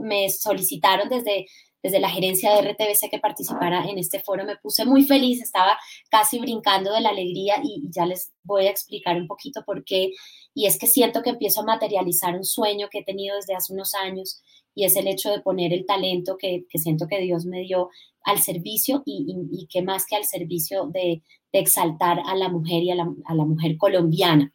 [0.00, 1.46] me solicitaron desde
[1.84, 4.46] desde la gerencia de RTBC que participara en este foro.
[4.46, 5.76] Me puse muy feliz, estaba
[6.10, 10.10] casi brincando de la alegría y, ya les voy a explicar un poquito por qué.
[10.54, 13.74] Y es que siento que empiezo a materializar un sueño que he tenido desde hace
[13.74, 14.40] unos años
[14.74, 17.90] y es el hecho de poner el talento que, siento que Dios me dio
[18.24, 21.22] al servicio y, que más que al servicio de,
[21.52, 24.53] exaltar a la mujer y a la mujer colombiana.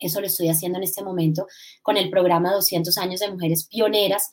[0.00, 1.46] Eso lo estoy haciendo en este momento
[1.82, 4.30] con el programa 200 años de mujeres pioneras.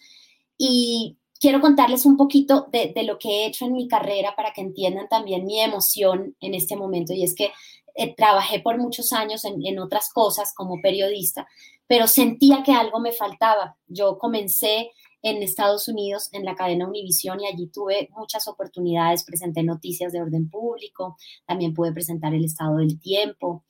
[0.57, 4.61] Y quiero contarles un poquito de, lo que he hecho en mi carrera para que
[4.61, 7.13] entiendan también mi emoción en este momento.
[7.13, 7.51] Y es que
[7.95, 11.47] eh, trabajé por muchos años en, otras cosas como periodista,
[11.87, 13.77] pero sentía que algo me faltaba.
[13.87, 14.91] Yo comencé
[15.23, 20.21] en Estados Unidos en la cadena Univision y allí tuve muchas oportunidades, presenté noticias de
[20.21, 23.63] orden público, también pude presentar el estado del tiempo,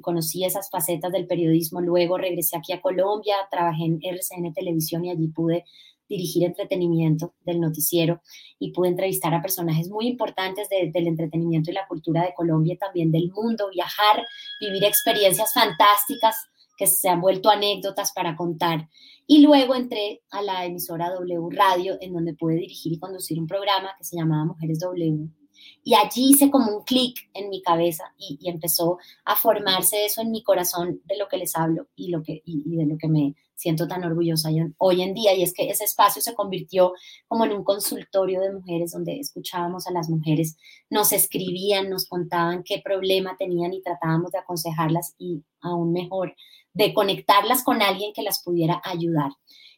[0.00, 5.10] conocí esas facetas del periodismo, luego regresé aquí a Colombia, trabajé en RCN Televisión y
[5.10, 5.64] allí pude
[6.08, 8.22] dirigir entretenimiento del noticiero
[8.58, 12.78] y pude entrevistar a personajes muy importantes del entretenimiento y la cultura de Colombia y
[12.78, 14.24] también del mundo, viajar,
[14.60, 16.36] vivir experiencias fantásticas
[16.76, 18.88] que se han vuelto anécdotas para contar.
[19.26, 23.46] Y luego entré a la emisora W Radio, en donde pude dirigir y conducir un
[23.46, 25.28] programa que se llamaba Mujeres W.
[25.86, 30.32] Y allí hice como un clic en mi cabeza y, empezó a formarse eso en
[30.32, 33.36] mi corazón de lo que les hablo y, lo que, y de lo que me,
[33.56, 36.92] siento tan orgullosa hoy en día y es que ese espacio se convirtió
[37.26, 40.56] como en un consultorio de mujeres donde escuchábamos a las mujeres,
[40.90, 46.34] nos escribían, nos contaban qué problema tenían y tratábamos de aconsejarlas y aún mejor
[46.74, 49.30] de conectarlas con alguien que las pudiera ayudar.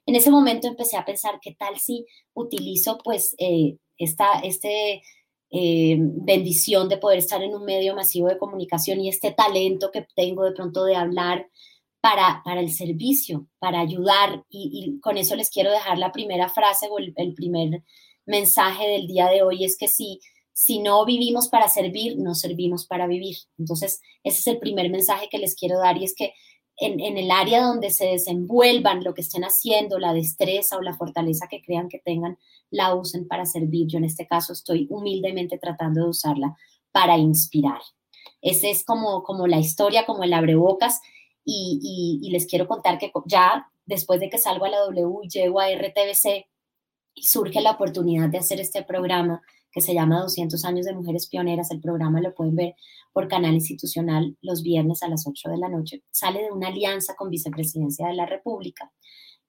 [0.07, 5.03] En ese momento empecé a pensar qué tal si utilizo pues eh, esta este,
[5.51, 10.07] eh, bendición de poder estar en un medio masivo de comunicación y este talento que
[10.15, 11.49] tengo de pronto de hablar
[12.01, 14.45] para, para el servicio, para ayudar.
[14.51, 17.83] Y, con eso les quiero dejar la primera frase o el, primer
[18.27, 20.21] mensaje del día de hoy, es que si,
[20.53, 23.37] si no vivimos para servir, no servimos para vivir.
[23.59, 26.35] Entonces, ese es el primer mensaje que les quiero dar y es que
[26.81, 31.49] en, el área donde se desenvuelvan lo que estén haciendo, la destreza o la fortaleza
[31.49, 32.39] que crean que tengan,
[32.71, 33.89] la usen para servir.
[33.89, 36.57] Yo en este caso estoy humildemente tratando de usarla
[36.93, 37.81] para inspirar.
[38.41, 41.01] Ese es como, como la historia, como el abrebocas
[41.45, 45.61] y, les quiero contar que ya después de que salgo a la W y llego
[45.61, 46.47] a RTBC
[47.15, 51.29] y surge la oportunidad de hacer este programa que se llama 200 años de mujeres
[51.29, 51.71] pioneras.
[51.71, 52.75] El programa lo pueden ver
[53.13, 56.03] por canal institucional los viernes a las 8 de la noche.
[56.11, 58.93] Sale de una alianza con Vicepresidencia de la República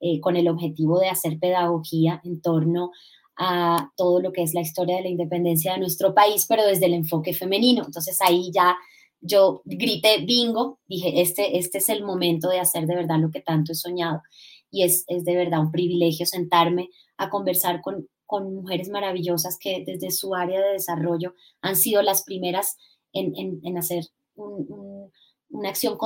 [0.01, 2.91] eh, con el objetivo de hacer pedagogía en torno
[3.35, 6.85] a todo lo que es la historia de la independencia de nuestro país, pero desde
[6.85, 7.83] el enfoque femenino.
[7.85, 8.77] Entonces ahí ya
[9.21, 13.41] yo grité bingo, dije, este, este es el momento de hacer de verdad lo que
[13.41, 14.21] tanto he soñado.
[14.71, 20.35] Y es, de verdad un privilegio sentarme a conversar con, mujeres maravillosas que desde su
[20.35, 22.77] área de desarrollo han sido las primeras
[23.11, 25.97] en, hacer una acción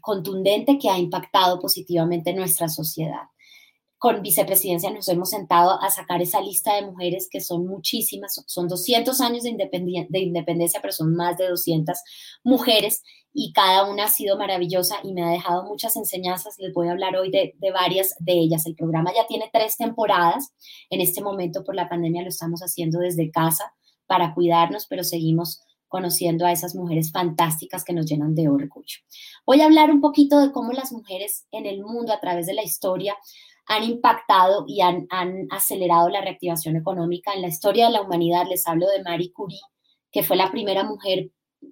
[0.00, 3.28] contundente que ha impactado positivamente nuestra sociedad
[3.98, 8.68] con vicepresidencia nos hemos sentado a sacar esa lista de mujeres que son muchísimas, son
[8.68, 9.52] 200 años de,
[10.08, 11.96] de independencia, pero son más de 200
[12.44, 13.02] mujeres
[13.32, 16.56] y cada una ha sido maravillosa y me ha dejado muchas enseñanzas.
[16.58, 18.64] Les voy a hablar hoy de, de, varias de ellas.
[18.66, 20.54] El programa ya tiene tres temporadas.
[20.88, 23.74] En este momento por la pandemia lo estamos haciendo desde casa
[24.06, 28.98] para cuidarnos, pero seguimos conociendo a esas mujeres fantásticas que nos llenan de orgullo.
[29.46, 32.54] Voy a hablar un poquito de cómo las mujeres en el mundo a través de
[32.54, 33.16] la historia
[33.66, 35.06] han impactado y han,
[35.50, 37.32] acelerado la reactivación económica.
[37.34, 39.60] En la historia de la humanidad les hablo de Marie Curie,
[40.10, 41.30] que fue la primera mujer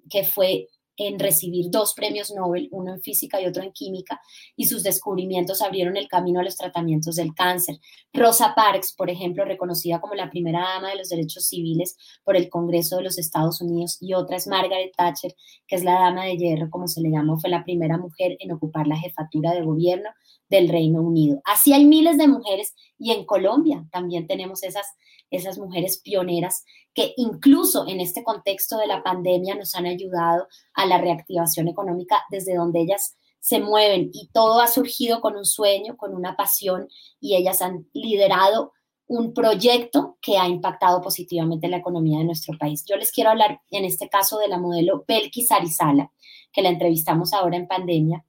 [0.09, 0.67] que fue
[0.97, 4.21] en recibir dos premios Nobel, uno en física y otro en química,
[4.55, 7.79] y sus descubrimientos abrieron el camino a los tratamientos del cáncer.
[8.13, 12.49] Rosa Parks, por ejemplo, reconocida como la primera dama de los derechos civiles por el
[12.49, 15.35] Congreso de los Estados Unidos, y otra es Margaret Thatcher,
[15.67, 18.53] que es la dama de hierro, como se le llamó, fue la primera mujer en
[18.53, 20.09] ocupar la jefatura de gobierno
[20.49, 21.41] del Reino Unido.
[21.45, 24.87] Así hay miles de mujeres y en Colombia también tenemos esas,
[25.29, 26.63] esas mujeres pioneras
[26.93, 32.23] que incluso en este contexto de la pandemia nos han ayudado a la reactivación económica
[32.29, 36.87] desde donde ellas se mueven y todo ha surgido con un sueño, con una pasión
[37.19, 38.73] y ellas han liderado
[39.07, 42.83] un proyecto que ha impactado positivamente la economía de nuestro país.
[42.87, 46.11] Yo les quiero hablar en este caso de la modelo Belkis Arizala,
[46.51, 48.25] que la entrevistamos ahora en pandemia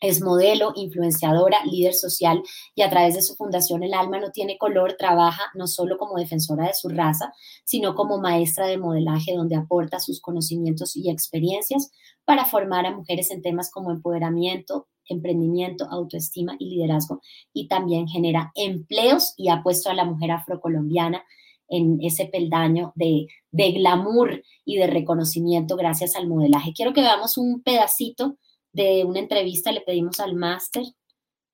[0.00, 2.42] es modelo, influenciadora, líder social
[2.74, 6.16] y a través de su fundación El Alma No Tiene Color trabaja no solo como
[6.16, 7.32] defensora de su raza,
[7.64, 11.90] sino como maestra de modelaje donde aporta sus conocimientos y experiencias
[12.24, 17.20] para formar a mujeres en temas como empoderamiento, emprendimiento, autoestima y liderazgo
[17.52, 21.24] y también genera empleos y ha puesto a la mujer afrocolombiana
[21.70, 26.72] en ese peldaño de, glamour y de reconocimiento gracias al modelaje.
[26.74, 28.36] Quiero que veamos un pedacito
[28.72, 30.84] de una entrevista, le pedimos al máster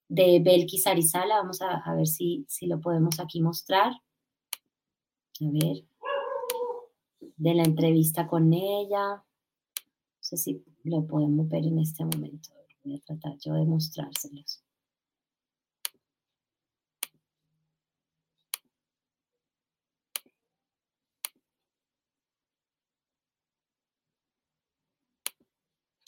[0.08, 3.92] de Belkis Arizala, vamos a, a ver si, si lo podemos aquí mostrar.
[3.92, 5.84] A ver,
[7.36, 9.16] de la entrevista con ella.
[9.16, 9.22] No
[10.20, 12.50] sé si lo podemos ver en este momento.
[12.84, 14.62] Voy a tratar yo de mostrárselos.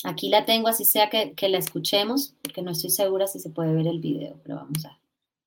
[0.09, 3.51] Aquí la tengo, así sea que, que, la escuchemos, porque no estoy segura si se
[3.51, 4.99] puede ver el video, pero vamos a,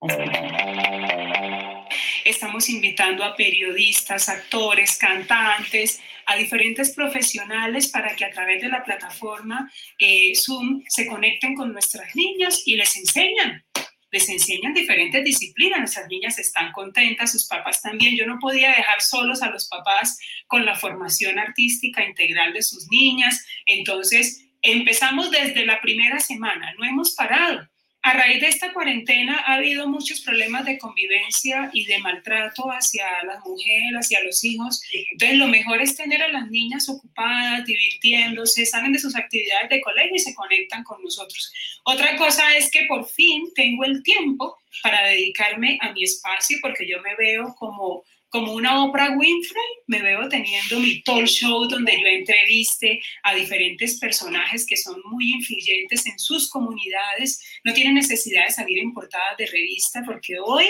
[0.01, 1.87] a escuchar.
[2.23, 8.83] Estamos invitando a periodistas, actores, cantantes, a diferentes profesionales para que a través de la
[8.83, 13.65] plataforma eh, Zoom se conecten con nuestras niñas y les enseñan
[14.11, 15.79] les enseñan diferentes disciplinas.
[15.79, 18.15] Nuestras niñas están contentas, sus papás también.
[18.15, 22.87] Yo no podía dejar solos a los papás con la formación artística integral de sus
[22.91, 23.45] niñas.
[23.65, 27.67] Entonces, empezamos desde la primera semana, no hemos parado.
[28.03, 33.05] A raíz de esta cuarentena ha habido muchos problemas de convivencia y de maltrato hacia
[33.25, 34.81] las mujeres, hacia los hijos.
[35.11, 39.81] Entonces, lo mejor es tener a las niñas ocupadas, divirtiéndose, salen de sus actividades de
[39.81, 41.53] colegio y se conectan con nosotros.
[41.83, 46.87] Otra cosa es que por fin tengo el tiempo para dedicarme a mi espacio porque
[46.89, 51.91] yo me veo como como una Oprah Winfrey, me veo teniendo mi talk show donde
[51.99, 57.43] yo entreviste a diferentes personajes que son muy influyentes en sus comunidades.
[57.65, 60.65] No tienen necesidad de salir en portadas de revista porque hoy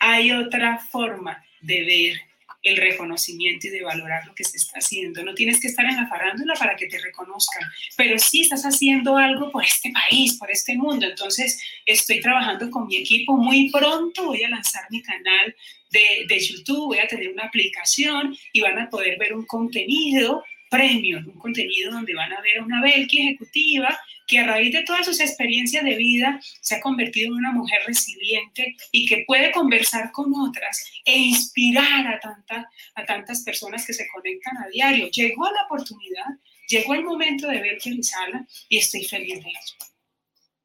[0.00, 2.20] hay otra forma de ver
[2.62, 5.22] el reconocimiento y de valorar lo que se está haciendo.
[5.22, 7.62] No tienes que estar en la farándula para que te reconozcan,
[7.96, 11.06] pero sí estás haciendo algo por este país, por este mundo.
[11.06, 13.36] Entonces, estoy trabajando con mi equipo.
[13.36, 15.54] Muy pronto voy a lanzar mi canal
[15.90, 20.42] de, de YouTube, voy a tener una aplicación y van a poder ver un contenido
[20.70, 24.82] premium, un contenido donde van a ver a una Belki ejecutiva que a raíz de
[24.82, 29.52] todas sus experiencias de vida se ha convertido en una mujer resiliente y que puede
[29.52, 35.08] conversar con otras e inspirar a, tanta, a tantas personas que se conectan a diario.
[35.10, 36.26] Llegó la oportunidad,
[36.68, 39.90] llegó el momento de que sala y estoy feliz de ello.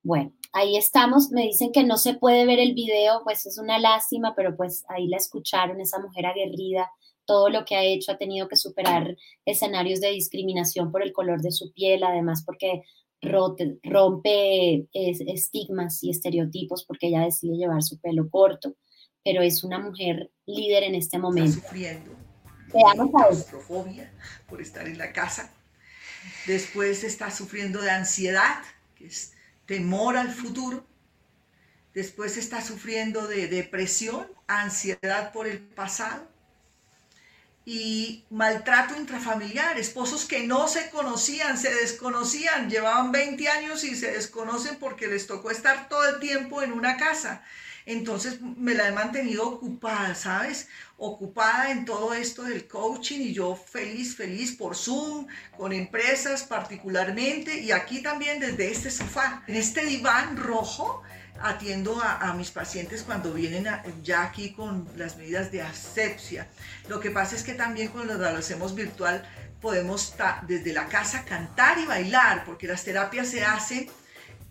[0.04, 1.32] Bueno, ahí estamos.
[1.32, 4.84] Me dicen que no se puede ver el video, pues es una lástima, pero pues
[4.90, 6.90] ahí la escucharon, esa mujer aguerrida,
[7.26, 9.16] todo lo que ha hecho, ha tenido que superar
[9.46, 12.84] escenarios de discriminación por el color de su piel, además porque
[13.22, 18.76] rompe estigmas y estereotipos porque ella decide llevar su pelo corto,
[19.24, 21.52] pero es una mujer líder en este momento.
[21.52, 22.22] Está sufriendo
[22.74, 24.12] Veamos claustrofobia
[24.48, 25.52] por estar en la casa.
[26.48, 28.64] Después está sufriendo de ansiedad,
[28.96, 29.34] que es
[29.72, 30.86] temor al futuro.
[31.94, 36.28] Después está sufriendo de depresión, ansiedad por el pasado
[37.64, 44.12] y maltrato intrafamiliar, esposos que no se conocían, se desconocían, llevaban 20 años y se
[44.12, 47.42] desconocen porque les tocó estar todo el tiempo en una casa.
[47.86, 50.68] Entonces me la he mantenido ocupada, ¿sabes?
[50.98, 57.60] Ocupada en todo esto del coaching y yo feliz, feliz por Zoom, con empresas particularmente
[57.60, 61.04] y aquí también desde este sofá, en este diván rojo
[61.44, 63.68] atiendo a, mis pacientes cuando vienen
[64.04, 66.48] ya aquí con las medidas de asepsia.
[66.88, 69.28] Lo que pasa es que también cuando lo hacemos virtual
[69.60, 70.14] podemos
[70.48, 73.90] desde la casa cantar y bailar, porque las terapias se hacen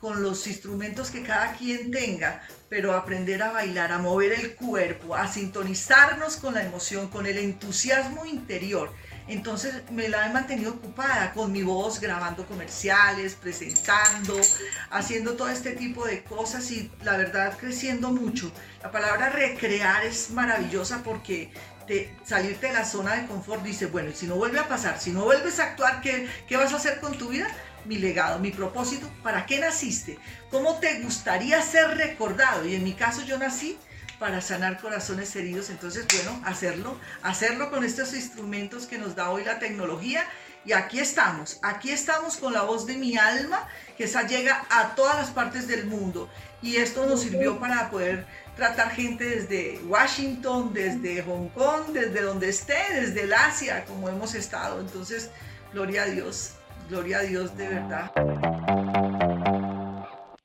[0.01, 5.15] con los instrumentos que cada quien tenga, pero aprender a bailar, a mover el cuerpo,
[5.15, 8.91] a sintonizarnos con la emoción, con el entusiasmo interior
[9.31, 14.37] entonces me la he mantenido ocupada con mi voz, grabando comerciales, presentando,
[14.91, 18.51] haciendo todo este tipo de cosas y la verdad creciendo mucho.
[18.83, 21.53] La palabra recrear es maravillosa porque
[21.87, 25.13] te, salirte de la zona de confort dice, bueno, si no vuelve a pasar, si
[25.13, 27.47] no vuelves a actuar, ¿qué, qué vas a hacer con tu vida?
[27.85, 30.19] Mi legado, mi propósito, ¿para qué naciste?
[30.51, 32.67] ¿Cómo te gustaría ser recordado?
[32.67, 33.79] Y en mi caso yo nací
[34.21, 35.71] para sanar corazones heridos.
[35.71, 40.25] Entonces, bueno, hacerlo, hacerlo con estos instrumentos que nos da hoy la tecnología.
[40.65, 44.95] Y aquí estamos, aquí estamos con la voz de mi alma, que esa llega a
[44.95, 46.29] todas las partes del mundo.
[46.61, 52.51] Y esto nos sirvió para poder tratar gente desde Washington, desde Hong Kong, desde donde
[52.51, 54.81] esté, desde el Asia, como hemos estado.
[54.81, 55.31] Entonces,
[55.73, 56.53] gloria a Dios,
[56.91, 58.11] gloria a Dios de verdad.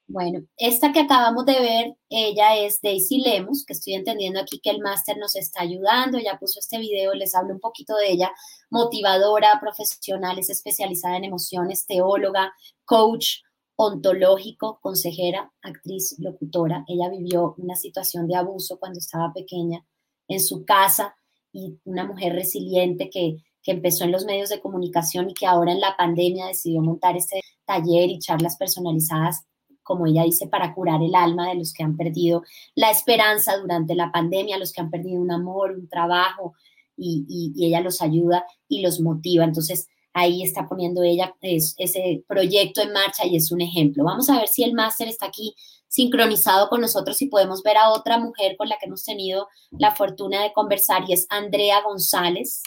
[0.08, 4.70] Bueno, esta que acabamos de ver, ella es Daisy Lemus, que estoy entendiendo aquí que
[4.70, 8.32] el máster nos está ayudando, ya puso este video, les hablo un poquito de ella,
[8.70, 12.54] motivadora, profesional, es especializada en emociones, teóloga,
[12.86, 13.40] coach,
[13.76, 16.86] ontológico, consejera, actriz, locutora.
[16.88, 19.86] Ella vivió una situación de abuso cuando estaba pequeña
[20.28, 21.16] en su casa
[21.52, 25.74] y una mujer resiliente que, que empezó en los medios de comunicación y que ahora
[25.74, 29.44] en la pandemia decidió montar este taller y charlas personalizadas
[29.84, 32.42] como ella dice, para curar el alma de los que han perdido
[32.74, 36.56] la esperanza durante la pandemia, los que han perdido un amor, un trabajo,
[36.98, 39.44] y, ella los ayuda y los motiva.
[39.44, 44.04] Entonces, ahí está poniendo ella ese proyecto en marcha y es un ejemplo.
[44.04, 45.54] Vamos a ver si el máster está aquí
[45.88, 49.96] sincronizado con nosotros y podemos ver a otra mujer con la que hemos tenido la
[49.96, 52.64] fortuna de conversar y es Andrea González.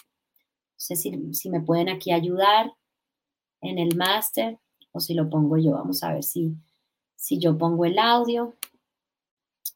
[0.79, 2.73] No sé si, si me pueden aquí ayudar
[3.61, 4.61] en el máster
[4.93, 5.73] o si lo pongo yo.
[5.73, 6.55] Vamos a ver si,
[7.17, 8.55] si yo pongo el audio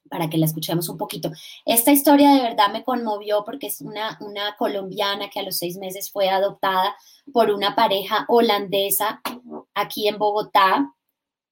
[0.08, 1.32] para que la escuchemos un poquito.
[1.64, 5.76] Esta historia de verdad me conmovió porque es una, una colombiana que a los seis
[5.76, 6.94] meses fue adoptada
[7.32, 9.20] por una pareja holandesa
[9.74, 10.94] aquí en Bogotá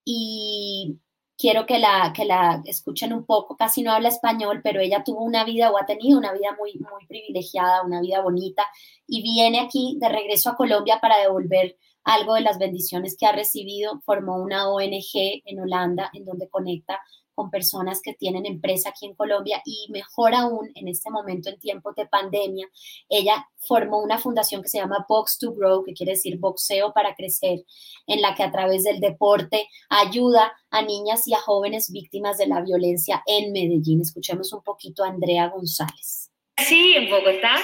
[0.04, 0.96] y
[1.40, 5.24] quiero que la, que la escuchen un poco, casi no habla español, pero ella tuvo
[5.24, 8.66] una vida o ha tenido una vida muy, muy privilegiada, una vida bonita
[9.06, 13.32] y viene aquí de regreso a Colombia para devolver algo de las bendiciones que ha
[13.32, 17.00] recibido, formó una ONG en Holanda en donde conecta
[17.34, 21.58] con personas que tienen empresa aquí en Colombia y mejor aún en este momento en
[21.58, 22.68] tiempos de pandemia,
[23.08, 27.14] ella formó una fundación que se llama Box to Grow, que quiere decir boxeo para
[27.14, 27.64] crecer,
[28.06, 32.46] en la que a través del deporte ayuda a niñas y a jóvenes víctimas de
[32.46, 34.00] la violencia en Medellín.
[34.00, 36.30] Escuchemos un poquito a Andrea González.
[36.56, 37.56] Sí, en Bogotá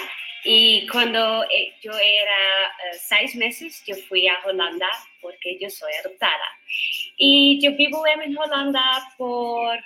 [0.44, 4.88] y cuando eh, yo era eh, seis meses, yo fui a Holanda
[5.20, 6.44] porque yo soy adoptada.
[7.16, 9.78] Y yo vivo en Holanda por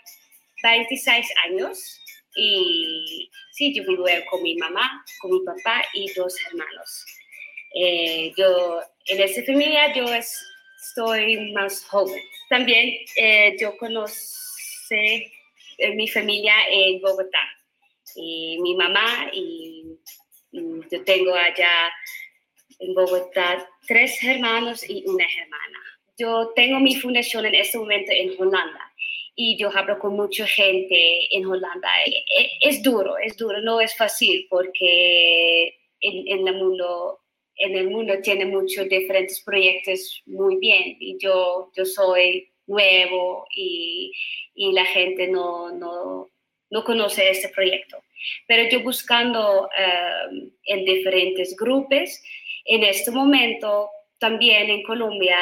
[0.63, 2.01] 26 años.
[2.37, 7.07] Y sí, yo vivo con mi mamá, con mi papá y dos hermanos.
[7.75, 12.21] Eh, yo, en esa familia, yo estoy más joven.
[12.49, 12.99] También
[13.59, 15.33] yo conocí
[15.95, 17.41] mi familia en Bogotá.
[18.17, 19.80] Y mi mamá y
[20.53, 21.93] yo tengo allá
[22.79, 25.79] en Bogotá tres hermanos y una hermana.
[26.19, 28.93] Yo tengo mi fundación en este momento en Holanda
[29.35, 31.89] y yo hablo con mucha gente en Holanda.
[32.05, 37.21] E, e, es, duro, es duro, no es fácil porque en, el mundo
[37.57, 44.13] en el mundo tiene muchos diferentes proyectos muy bien y yo, yo soy nuevo y,
[44.55, 46.31] y la gente no, no,
[46.71, 48.03] no conoce este proyecto.
[48.47, 52.23] Pero yo buscando em, en diferentes grupos,
[52.65, 55.37] en este momento también en Colombia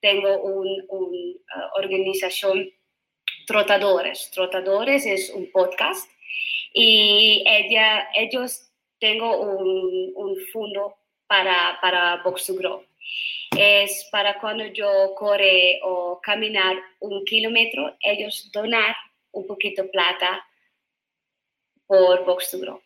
[0.00, 2.70] tengo una un, uh, organización
[3.46, 4.30] Trotadores.
[4.30, 6.08] Trotadores es un podcast
[6.72, 7.44] y
[8.14, 10.94] ellos tengo un, un fondo
[11.26, 12.84] para, para Box to Grow.
[13.56, 18.94] Es para cuando yo corre o caminar un kilómetro, ellos donar
[19.32, 20.44] un poquito plata
[21.86, 22.80] por Grow.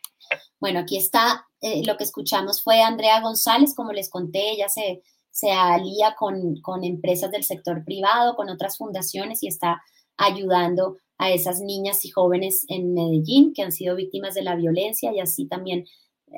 [0.60, 5.02] Bueno, aquí está, eh, lo que escuchamos fue Andrea González, como les conté, ella se,
[5.30, 9.82] se alía con, con empresas del sector privado, con otras fundaciones y está
[10.16, 15.12] ayudando a esas niñas y jóvenes en Medellín que han sido víctimas de la violencia
[15.12, 15.86] y así también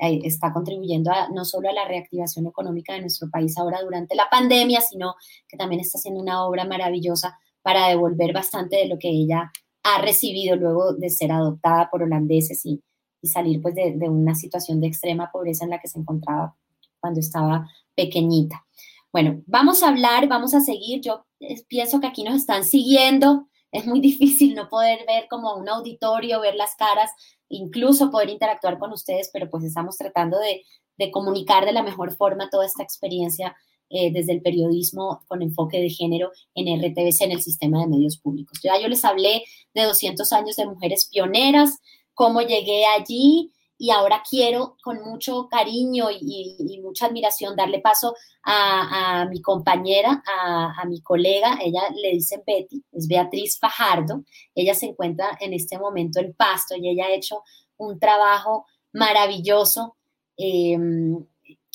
[0.01, 4.15] eh, está contribuyendo a, no solo a la reactivación económica de nuestro país ahora durante
[4.15, 5.15] la pandemia, sino
[5.47, 9.51] que también está haciendo una obra maravillosa para devolver bastante de lo que ella
[9.83, 12.83] ha recibido luego de ser adoptada por holandeses y,
[13.21, 16.55] salir pues de, una situación de extrema pobreza en la que se encontraba
[17.01, 18.65] cuando estaba pequeñita.
[19.11, 21.01] Bueno, vamos a hablar, vamos a seguir.
[21.01, 21.25] Yo
[21.67, 23.49] pienso que aquí nos están siguiendo.
[23.73, 27.11] Es muy difícil no poder ver como un auditorio, ver las caras,
[27.49, 32.49] incluso poder interactuar con ustedes, pero pues estamos tratando de comunicar de la mejor forma
[32.49, 33.53] toda esta experiencia
[33.89, 38.17] eh, desde el periodismo con enfoque de género en RTBC, en el sistema de medios
[38.17, 38.59] públicos.
[38.63, 39.43] Ya yo les hablé
[39.73, 41.79] de 200 años de mujeres pioneras,
[42.13, 49.25] cómo llegué allí y ahora quiero con mucho cariño y, mucha admiración darle paso a,
[49.29, 55.37] mi compañera, a, mi colega, ella le dicen Betty, es Beatriz Fajardo, ella se encuentra
[55.39, 57.43] en este momento en Pasto y ella ha hecho
[57.77, 59.95] un trabajo maravilloso.
[60.35, 61.25] Em,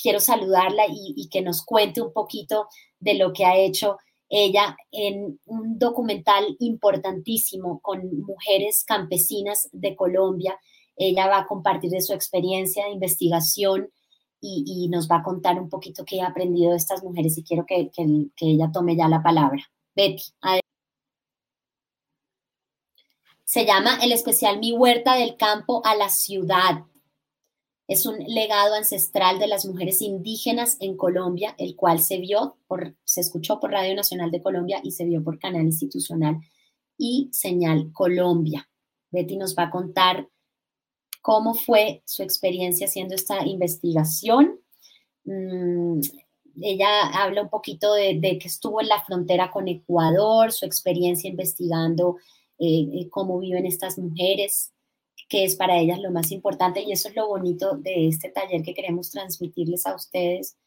[0.01, 2.67] quiero saludarla y, que nos cuente un poquito
[2.99, 3.97] de lo que ha hecho
[4.29, 10.59] ella en un documental importantísimo con mujeres campesinas de Colombia.
[10.95, 13.89] Ella va a compartir de su experiencia de investigación
[14.41, 17.65] y, nos va a contar un poquito qué ha aprendido de estas mujeres y quiero
[17.65, 19.63] que, que ella tome ya la palabra.
[19.95, 20.23] Betty.
[23.43, 26.83] Se llama el especial Mi huerta del campo a la ciudad
[27.87, 32.95] Es un legado ancestral de las mujeres indígenas en Colombia, el cual se vio, por,
[33.03, 36.37] se escuchó por Radio Nacional de Colombia y se vio por Canal Institucional
[36.97, 38.67] y Señal Colombia.
[39.11, 40.27] Betty nos va a contar
[41.21, 44.59] cómo fue su experiencia haciendo esta investigación.
[45.23, 45.99] Mm,
[46.61, 52.17] ella habla un poquito de, que estuvo en la frontera con Ecuador, su experiencia investigando
[52.59, 54.71] eh, eh, cómo viven estas mujeres,
[55.27, 58.61] que es para ellas lo más importante y eso es lo bonito de este taller
[58.63, 60.57] que queremos transmitirles a ustedes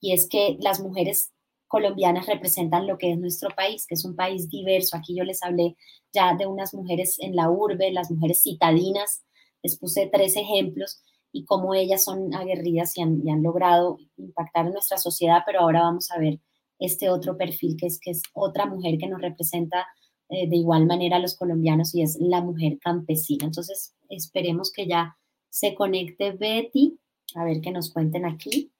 [0.00, 1.32] y es que las mujeres
[1.68, 4.94] colombianas representan lo que es nuestro país, que es un país diverso.
[4.94, 5.74] Aquí yo les hablé
[6.12, 9.24] ya de unas mujeres en la urbe, las mujeres citadinas,
[9.62, 11.00] les puse tres ejemplos
[11.32, 15.82] y cómo ellas son aguerridas y han, han logrado impactar en nuestra sociedad, pero ahora
[15.82, 16.40] vamos a ver
[16.78, 19.86] este otro perfil que es, que es otra mujer que nos representa
[20.32, 23.44] eh, de igual manera a los colombianos y es la mujer campesina.
[23.44, 25.16] Entonces, esperemos que ya
[25.50, 26.98] se conecte Betty,
[27.34, 28.72] a ver qué nos cuenten aquí.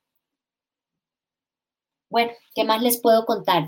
[2.09, 3.67] Bueno, ¿qué más les puedo contar?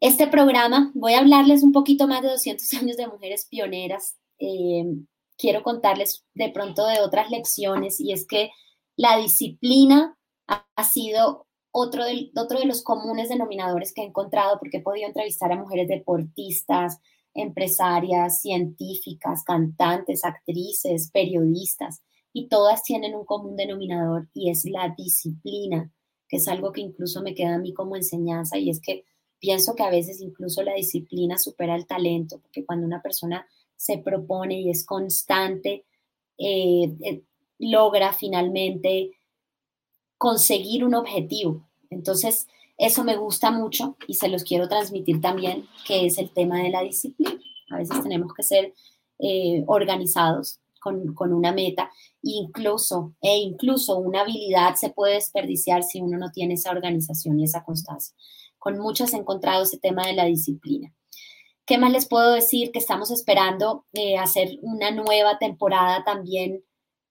[0.00, 4.16] Este programa, voy a hablarles un poquito más de 200 años de mujeres pioneras.
[4.38, 4.84] Eh,
[5.36, 8.50] quiero contarles de pronto de otras lecciones y es que
[8.96, 14.76] la disciplina ha, sido otro de, otro de los comunes denominadores que he encontrado porque
[14.76, 17.00] he podido entrevistar a mujeres deportistas,
[17.34, 22.00] empresarias, científicas, cantantes, actrices, periodistas,
[22.32, 25.90] y todas tienen un común denominador y es la disciplina,
[26.28, 29.04] que es algo que incluso me queda a mí como enseñanza y es que
[29.40, 33.98] pienso que a veces incluso la disciplina supera el talento, porque cuando una persona se
[33.98, 35.86] propone y es constante,
[36.38, 37.22] eh, eh,
[37.58, 39.10] logra finalmente
[40.18, 41.66] conseguir un objetivo.
[41.90, 46.62] Entonces, eso me gusta mucho y se los quiero transmitir también, que es el tema
[46.62, 47.40] de la disciplina.
[47.70, 48.74] A veces tenemos que ser
[49.18, 51.90] eh, organizados con, con, una meta,
[52.22, 57.44] incluso, e incluso una habilidad se puede desperdiciar si uno no tiene esa organización y
[57.44, 58.14] esa constancia.
[58.58, 60.92] Con muchas he encontrado ese tema de la disciplina.
[61.66, 62.72] ¿Qué más les puedo decir?
[62.72, 66.62] Que estamos esperando eh, hacer una nueva temporada también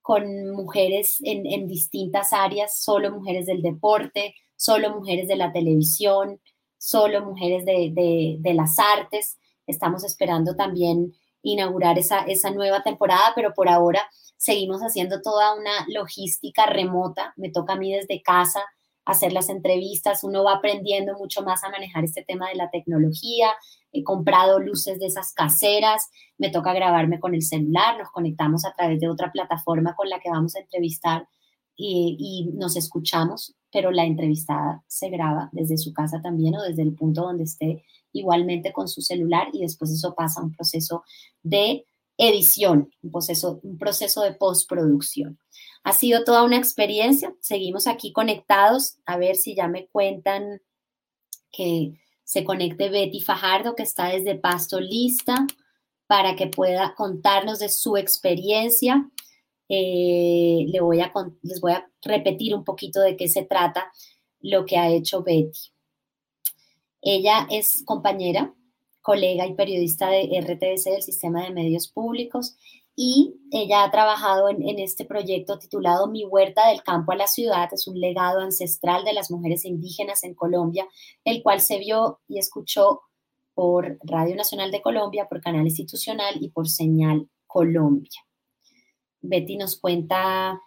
[0.03, 6.41] con mujeres en, en, distintas áreas, solo mujeres del deporte, solo mujeres de la televisión,
[6.77, 9.39] solo mujeres de, de, de las artes.
[9.65, 15.85] Estamos esperando también inaugurar esa, esa nueva temporada, pero por ahora seguimos haciendo toda una
[15.87, 17.33] logística remota.
[17.37, 18.61] Me toca a mí desde casa
[19.05, 23.49] hacer las entrevistas, uno va aprendiendo mucho más a manejar este tema de la tecnología,
[23.91, 28.73] he comprado luces de esas caseras, me toca grabarme con el celular, nos conectamos a
[28.73, 31.27] través de otra plataforma con la que vamos a entrevistar
[31.75, 36.93] y, nos escuchamos, pero la entrevistada se graba desde su casa también o desde el
[36.93, 41.03] punto donde esté igualmente con su celular y después eso pasa a un proceso
[41.41, 41.85] de
[42.17, 45.39] edición, un proceso, un proceso de postproducción.
[45.83, 47.35] Ha sido toda una experiencia.
[47.41, 48.97] Seguimos aquí conectados.
[49.05, 50.61] A ver si ya me cuentan
[51.51, 55.45] que se conecte Betty Fajardo, que está desde Pasto lista
[56.07, 59.09] para que pueda contarnos de su experiencia.
[59.67, 63.91] Eh, le voy a, les voy a repetir un poquito de qué se trata
[64.39, 65.71] lo que ha hecho Betty.
[67.01, 68.53] Ella es compañera,
[69.03, 72.55] colega y periodista de RTBC del Sistema de Medios Públicos
[72.95, 77.67] y ella ha trabajado en, este proyecto titulado Mi huerta del campo a la ciudad.
[77.71, 80.87] Es un legado ancestral de las mujeres indígenas en Colombia,
[81.25, 83.01] el cual se vio y escuchó
[83.55, 88.25] por Radio Nacional de Colombia, por Canal Institucional y por Señal Colombia.
[89.21, 90.61] Betty nos cuenta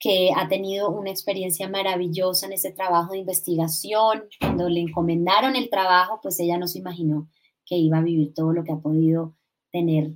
[0.00, 4.24] que ha tenido una experiencia maravillosa en ese trabajo de investigación.
[4.40, 7.28] Cuando le encomendaron el trabajo, pues ella no se imaginó
[7.66, 9.36] que iba a vivir todo lo que ha podido
[9.70, 10.14] tener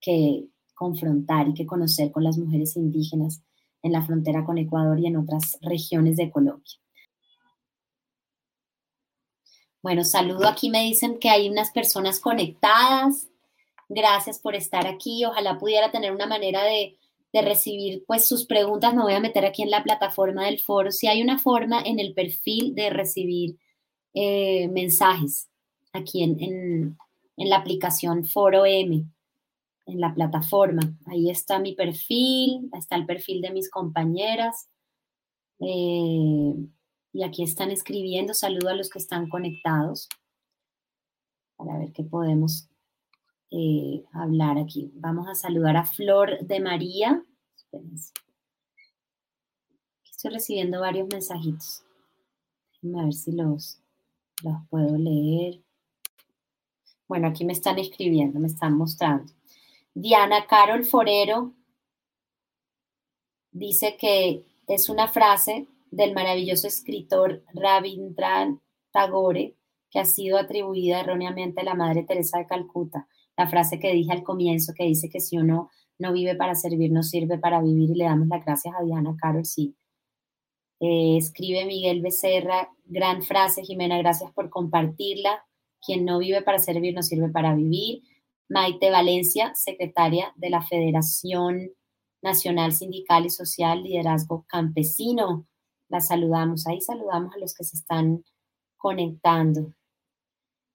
[0.00, 3.42] que confrontar y que conocer con las mujeres indígenas
[3.82, 6.74] en la frontera con Ecuador y en otras regiones de Colombia.
[9.80, 10.46] Bueno, saludo.
[10.46, 13.28] Aquí me dicen que hay unas personas conectadas.
[13.88, 15.24] Gracias por estar aquí.
[15.24, 16.98] Ojalá pudiera tener una manera de,
[17.40, 18.94] recibir pues sus preguntas.
[18.94, 20.90] Me voy a meter aquí en la plataforma del foro.
[20.90, 23.56] Si hay una forma en el perfil de recibir
[24.12, 25.48] eh, mensajes
[25.94, 29.06] aquí en, en la aplicación Foro M
[29.86, 30.82] en la plataforma.
[31.06, 34.68] Ahí está mi perfil, está el perfil de mis compañeras.
[35.60, 36.54] Eh,
[37.12, 38.34] y aquí están escribiendo.
[38.34, 40.08] Saludo a los que están conectados
[41.56, 42.68] para ver qué podemos
[43.52, 44.90] eh, hablar aquí.
[44.94, 47.22] Vamos a saludar a Flor de María.
[50.04, 51.82] estoy recibiendo varios mensajitos.
[52.82, 53.78] a ver si los,
[54.42, 55.60] los puedo leer.
[57.06, 59.30] Bueno, aquí me están escribiendo, me están mostrando.
[59.92, 61.52] Diana Carol Forero.
[63.50, 68.58] dice que es una frase del maravilloso escritor Rabindranath
[68.90, 69.56] Tagore
[69.90, 73.06] que ha sido atribuida erróneamente a la Madre Teresa de Calcuta.
[73.36, 76.92] La frase que dije al comienzo que dice que si uno no vive para servir,
[76.92, 79.74] no sirve para vivir y le damos las gracias a Diana Carol, sí.
[80.80, 85.44] Eh, escribe Miguel Becerra, gran frase, Jimena, gracias por compartirla.
[85.84, 88.02] Quien no vive para servir, no sirve para vivir.
[88.48, 91.70] Maite Valencia, secretaria de la Federación
[92.20, 95.46] Nacional Sindical y Social Liderazgo Campesino.
[95.88, 98.24] La saludamos, ahí saludamos a los que se están
[98.76, 99.72] conectando.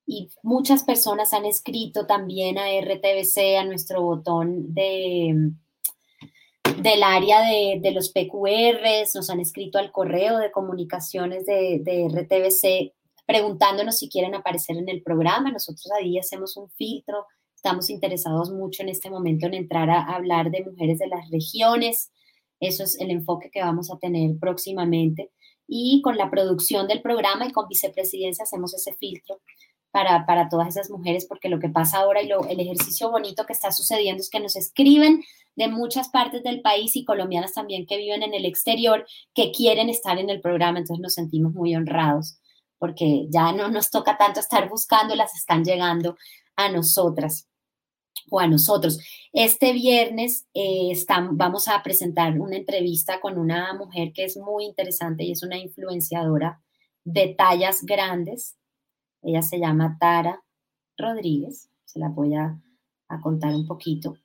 [0.10, 5.52] Y muchas personas han escrito también a RTBC, a nuestro botón de,
[6.82, 12.93] del área de, los PQRs, nos han escrito al correo de comunicaciones de, de RTBC
[13.28, 15.52] preguntándonos si quieren aparecer en el programa.
[15.52, 20.50] Nosotros ahí hacemos un filtro, estamos interesados mucho en este momento en entrar a hablar
[20.50, 22.12] de mujeres de las regiones.
[22.62, 25.32] Eso es el enfoque que vamos a tener próximamente.
[25.67, 29.41] Y con la producción del programa y con vicepresidencia hacemos ese filtro
[30.25, 33.53] para, todas esas mujeres, porque lo que pasa ahora y lo, el ejercicio bonito que
[33.53, 35.23] está sucediendo es que nos escriben
[35.55, 39.89] de muchas partes del país y colombianas también que viven en el exterior, que quieren
[39.89, 42.38] estar en el programa, entonces nos sentimos muy honrados,
[42.77, 46.15] porque ya no nos toca tanto estar buscando, las están llegando
[46.55, 47.47] a nosotras
[48.29, 48.99] o a nosotros.
[49.33, 50.93] Este viernes eh,
[51.31, 55.57] vamos a presentar una entrevista con una mujer que es muy interesante y es una
[55.57, 56.62] influenciadora
[57.03, 58.57] de tallas grandes.
[59.21, 60.41] Ella se llama Tara
[60.97, 62.62] Rodríguez, se la voy a,
[63.21, 64.15] contar un poquito.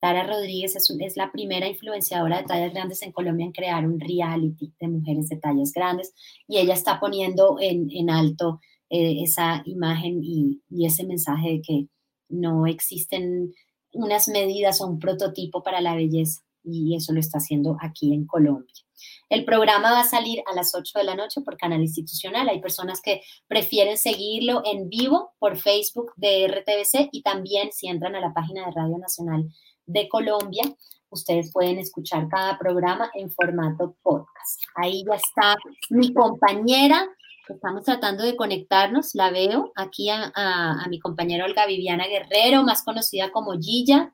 [0.00, 4.74] Tara Rodríguez es, la primera influenciadora de tallas grandes en Colombia en crear un reality
[4.78, 6.14] de mujeres de tallas grandes
[6.46, 11.88] y ella está poniendo en, alto eh, esa imagen y, y ese mensaje de que
[12.28, 13.54] no existen
[13.92, 18.26] unas medidas o un prototipo para la belleza y eso lo está haciendo aquí en
[18.26, 18.85] Colombia.
[19.28, 22.48] El programa va a salir a las 8 de la noche por canal institucional.
[22.48, 28.14] Hay personas que prefieren seguirlo en vivo por Facebook de RTBC y también si entran
[28.14, 29.44] a la página de Radio Nacional
[29.86, 30.64] de Colombia,
[31.10, 34.62] ustedes pueden escuchar cada programa en formato podcast.
[34.74, 35.56] Ahí ya está
[35.90, 37.08] mi compañera
[37.48, 43.30] Estamos tratando de conectarnos, la veo aquí a, mi compañera Olga Viviana Guerrero, más conocida
[43.30, 44.12] como Gilla,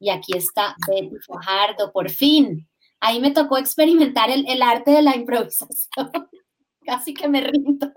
[0.00, 2.68] y aquí está Betty Fajardo, por fin.
[3.04, 5.76] Ahí me tocó experimentar el, arte de la improvisación,
[6.86, 7.92] casi que me rindo.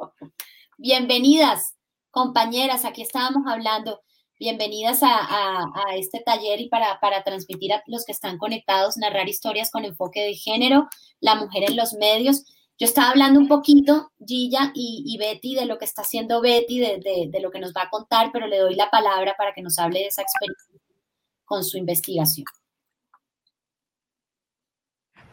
[0.80, 1.76] Bienvenidas,
[2.10, 4.02] compañeras, aquí estábamos hablando.
[4.40, 9.70] Bienvenidas a, este taller y para, para, transmitir a los que están conectados, narrar historias
[9.70, 10.90] con enfoque de género,
[11.20, 12.44] la mujer en los medios.
[12.80, 17.30] Yo estaba hablando un poquito, Gilla y, Betty, de lo que está haciendo Betty, de,
[17.32, 19.78] de, lo que nos va a contar, pero le doy la palabra para que nos
[19.78, 20.82] hable de esa experiencia
[21.46, 22.48] con su investigación.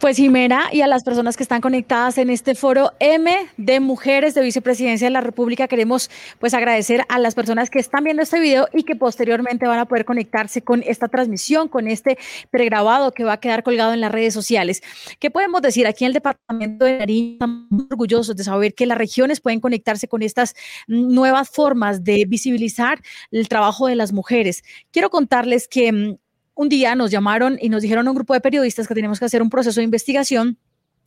[0.03, 4.35] Pues Jimena y a las personas que están conectadas en este foro M de Mujeres
[4.35, 6.11] de Vicepresidencia de la República, queremos
[6.41, 9.87] pues agradecer a las personas que están viendo este video y que posteriormente van a
[9.87, 12.19] poder conectarse con esta transmisión, con este
[12.51, 14.83] pregrabado que va a quedar colgado en las redes sociales.
[15.21, 15.87] ¿Qué podemos decir?
[15.87, 20.09] Aquí en el departamento de Nariño estamos orgullosos de saber que las regiones pueden conectarse
[20.09, 20.57] con estas
[20.89, 24.65] nuevas formas de visibilizar el trabajo de las mujeres.
[24.91, 26.17] Quiero contarles que mm,
[26.55, 29.25] un día nos llamaron y nos dijeron a un grupo de periodistas que teníamos que
[29.25, 30.59] hacer un proceso de investigación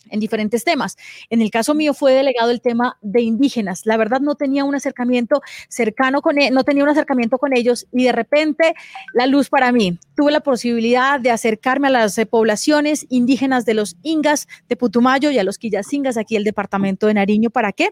[0.09, 0.97] en diferentes temas.
[1.29, 3.85] En el caso mío fue delegado el tema de indígenas.
[3.85, 7.87] La verdad no tenía un acercamiento cercano con e, no tenía un acercamiento con ellos
[7.91, 8.75] y de repente
[9.13, 9.97] la luz para mí.
[10.15, 15.31] Tuve la posibilidad de acercarme a las eh, poblaciones indígenas de los Ingas de Putumayo
[15.31, 17.49] y a los Quillacingas aquí el departamento de Nariño.
[17.49, 17.89] ¿Para qué?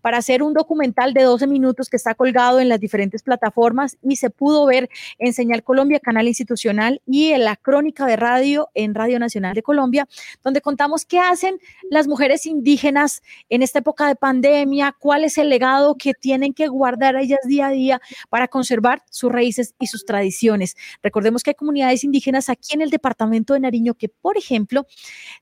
[0.00, 4.16] Para hacer un documental de 12 minutos que está colgado en las diferentes plataformas y
[4.16, 8.94] se pudo ver en Señal Colombia, canal institucional y en la crónica de radio en
[8.94, 10.08] Radio Nacional de Colombia,
[10.42, 11.53] donde contamos qué hacen
[11.90, 14.94] las mujeres indígenas en esta época de pandemia?
[14.98, 19.30] ¿Cuál es el legado que tienen que guardar ellas día a día para conservar sus
[19.30, 20.76] raíces y sus tradiciones?
[21.02, 24.86] Recordemos que hay comunidades indígenas aquí en el departamento de Nariño que, por ejemplo,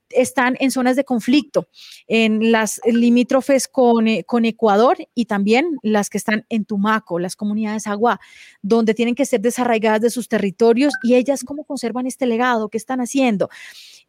[0.09, 1.67] están en zonas de conflicto,
[2.07, 7.35] en las limítrofes con, eh, con Ecuador y también las que están en Tumaco, las
[7.35, 8.19] comunidades agua,
[8.61, 12.77] donde tienen que ser desarraigadas de sus territorios y ellas cómo conservan este legado, qué
[12.77, 13.49] están haciendo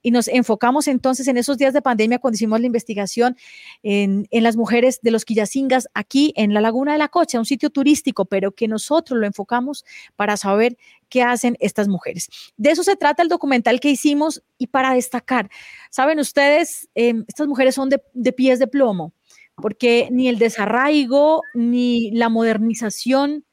[0.05, 3.37] y nos enfocamos entonces en esos días de pandemia cuando hicimos la investigación
[3.83, 7.71] en, las mujeres de los Quillacingas aquí en la Laguna de la Cocha, un sitio
[7.71, 9.85] turístico, pero que nosotros lo enfocamos
[10.17, 10.77] para saber
[11.09, 12.29] qué hacen estas mujeres.
[12.57, 15.51] De eso se trata el documental que hicimos y para destacar,
[15.91, 19.13] saben ustedes, em, estas mujeres son de, de pies de plomo,
[19.57, 23.45] porque ni el desarraigo, ni la modernización,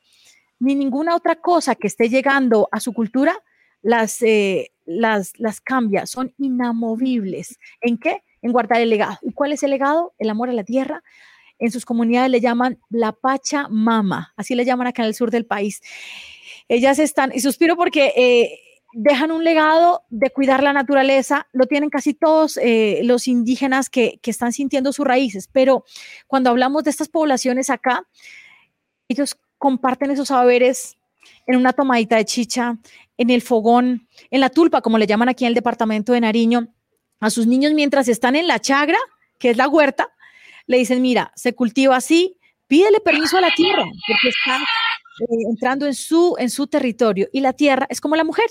[0.59, 3.35] ni ninguna otra cosa que esté llegando a su cultura
[3.81, 7.59] las, eh, las, las cambia, son inamovibles.
[7.81, 8.23] ¿En qué?
[8.41, 9.17] En guardar el legado.
[9.21, 10.13] ¿Y cuál es el legado?
[10.17, 11.03] El amor a la tierra.
[11.59, 15.29] En sus comunidades le llaman la Pacha Mama, así le llaman acá en el sur
[15.29, 15.81] del país.
[16.67, 18.59] Ellas están, y suspiro porque eh,
[18.93, 24.19] dejan un legado de cuidar la naturaleza, lo tienen casi todos eh, los indígenas que,
[24.23, 25.85] que están sintiendo sus raíces, pero
[26.25, 28.07] cuando hablamos de estas poblaciones acá,
[29.07, 30.97] ellos comparten esos saberes
[31.45, 32.77] en una tomadita de chicha,
[33.17, 36.73] en el fogón, en la tulpa, como le llaman aquí en el departamento de Nariño,
[37.21, 38.97] a sus niños mientras están en la chagra,
[39.39, 40.09] que es la huerta,
[40.67, 45.85] le dicen, mira, se cultiva así, pídele permiso a la tierra, porque está eh, entrando
[45.85, 47.29] en su, en su territorio.
[47.31, 48.45] Y la tierra es como la mujer.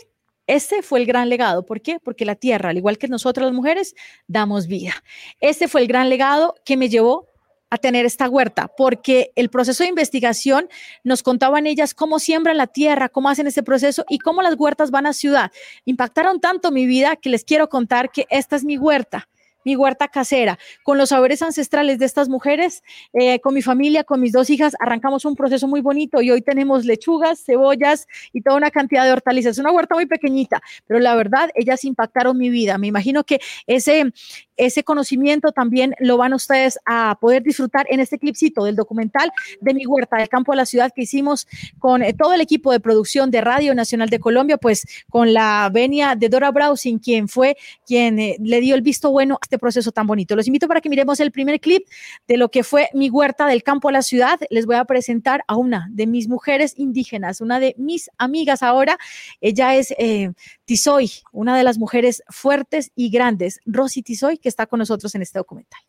[0.46, 1.64] Ese fue el gran legado.
[1.64, 2.00] ¿Por qué?
[2.00, 3.94] Porque la tierra, al igual que nosotros las mujeres,
[4.26, 4.94] damos vida.
[5.40, 7.29] Ese fue el gran legado que me llevó
[7.70, 10.68] a tener esta huerta, porque el proceso de investigación
[11.04, 14.90] nos contaban ellas cómo siembran la tierra, cómo hacen ese proceso y cómo las huertas
[14.90, 15.50] van a ciudad.
[15.84, 19.28] Impactaron tanto mi vida que les quiero contar que esta es mi huerta
[19.64, 24.20] mi huerta casera, con los saberes ancestrales de estas mujeres, eh, con mi familia, con
[24.20, 28.56] mis dos hijas, arrancamos un proceso muy bonito y hoy tenemos lechugas, cebollas y toda
[28.56, 29.52] una cantidad de hortalizas.
[29.52, 32.78] Es una huerta muy pequeñita, pero la verdad, ellas impactaron mi vida.
[32.78, 34.12] Me imagino que ese,
[34.56, 39.74] ese conocimiento también lo van ustedes a poder disfrutar en este clipcito del documental de
[39.74, 41.46] mi huerta del campo de la ciudad que hicimos
[41.78, 45.70] con eh, todo el equipo de producción de Radio Nacional de Colombia, pues con la
[45.72, 49.90] venia de Dora Browsing, quien fue quien eh, le dio el visto bueno este proceso
[49.90, 50.36] tan bonito.
[50.36, 51.84] Los invito para que miremos el primer clip
[52.28, 54.38] de lo que fue mi huerta del campo a la ciudad.
[54.48, 58.96] Les voy a presentar a una de mis mujeres indígenas, una de mis amigas ahora.
[59.40, 60.30] Ella es eh,
[60.66, 65.22] Tizoy, una de las mujeres fuertes y grandes, Rosy Tizoy, que está con nosotros en
[65.22, 65.80] este documental.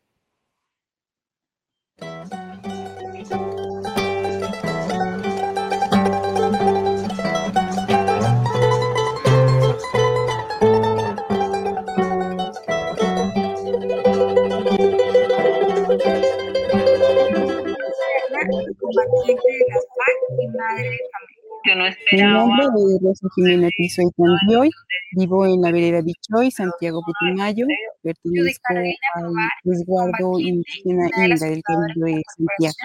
[18.75, 21.41] Combatiente de las FARC y madre de familia.
[21.63, 22.45] Yo no esperaba.
[22.45, 24.69] Mi nombre es Rosa Jimena Tizoy Candioy,
[25.12, 27.67] vivo en la vereda Bichoy, Santiago Putumayo,
[28.01, 32.75] pertenezco al resguardo indígena Inda del Cabildo de Santiago.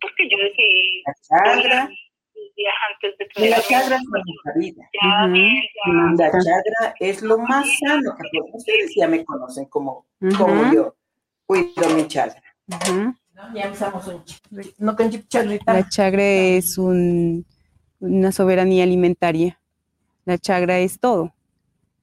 [0.00, 1.90] Porque yo decidí la chagra,
[3.36, 4.88] la chagra es nuestra vida.
[4.94, 6.18] Uh -huh.
[6.18, 8.38] La chagra es lo más sano que.
[8.52, 10.38] Ustedes ya me conocen como, uh -huh.
[10.38, 10.96] como yo
[11.46, 12.42] cuido mi chagra.
[12.68, 13.14] Uh -huh.
[13.54, 14.22] Ya empezamos un
[14.78, 14.96] no
[15.66, 17.46] La chagra es un,
[18.00, 19.60] una soberanía alimentaria.
[20.24, 21.32] La chagra es todo.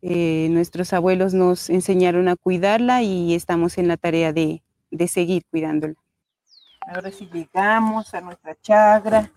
[0.02, 5.44] Eh, nuestros abuelos nos enseñaron a cuidarla y estamos en la tarea de, de seguir
[5.52, 5.96] cuidándola.
[6.82, 9.30] Ahora sí llegamos a nuestra chagra.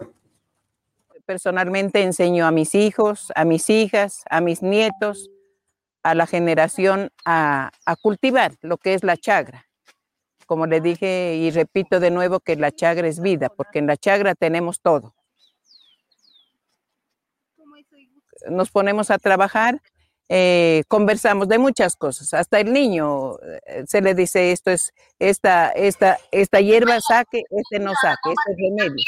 [1.26, 5.30] Personalmente enseño a mis hijos, a mis hijas, a mis nietos,
[6.02, 9.67] a la generación a, a cultivar lo que es la chagra
[10.48, 13.98] como le dije y repito de nuevo que la chagra es vida, porque en la
[13.98, 15.14] chagra tenemos todo.
[18.48, 19.82] Nos ponemos a trabajar,
[20.30, 25.68] eh, conversamos de muchas cosas, hasta el niño eh, se le dice esto es, esta,
[25.72, 29.04] esta, esta hierba saque, este no saque, este es remedio.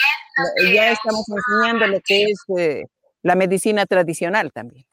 [0.74, 2.84] Ya estamos enseñando lo que es eh,
[3.22, 4.84] la medicina tradicional también.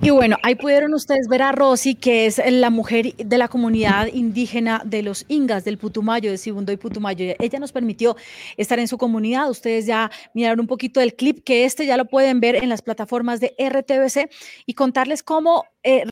[0.00, 4.08] Y bueno, ahí pudieron ustedes ver a Rosy, que es la mujer de la comunidad
[4.08, 7.34] indígena de los Ingas, del Putumayo, de Sibundo y Putumayo.
[7.38, 8.16] Ella nos permitió
[8.56, 9.48] estar en su comunidad.
[9.48, 12.82] Ustedes ya miraron un poquito del clip, que este ya lo pueden ver en las
[12.82, 14.30] plataformas de RTBC
[14.66, 16.04] y contarles cómo eh,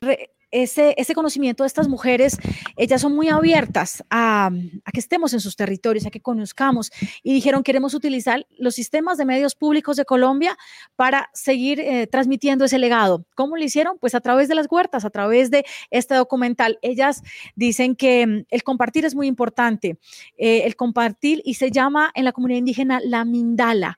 [0.53, 2.37] ese, ese, conocimiento de estas mujeres,
[2.77, 4.51] ellas son muy abiertas a,
[4.85, 6.91] a, que estemos en sus territorios, a que conozcamos
[7.23, 10.55] y dijeron queremos utilizar los sistemas de medios públicos de Colombia
[10.95, 13.25] para seguir eh, transmitiendo ese legado.
[13.35, 13.97] ¿Cómo lo hicieron?
[13.99, 16.77] Pues a través de las huertas, a través de este documental.
[16.81, 17.23] Ellas
[17.55, 19.97] dicen que mm, el compartir es muy importante,
[20.37, 23.97] eh, el compartir y se llama en la comunidad indígena la mindala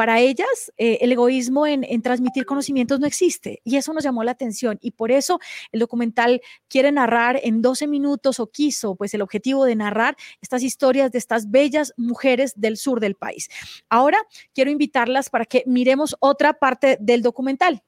[0.00, 4.24] para ellas eh, el egoísmo en, en, transmitir conocimientos no existe y eso nos llamó
[4.24, 5.40] la atención y por eso
[5.72, 10.62] el documental quiere narrar en 12 minutos o quiso pues el objetivo de narrar estas
[10.62, 13.50] historias de estas bellas mujeres del sur del país.
[13.90, 14.16] Ahora
[14.54, 17.82] quiero invitarlas para que miremos otra parte del documental.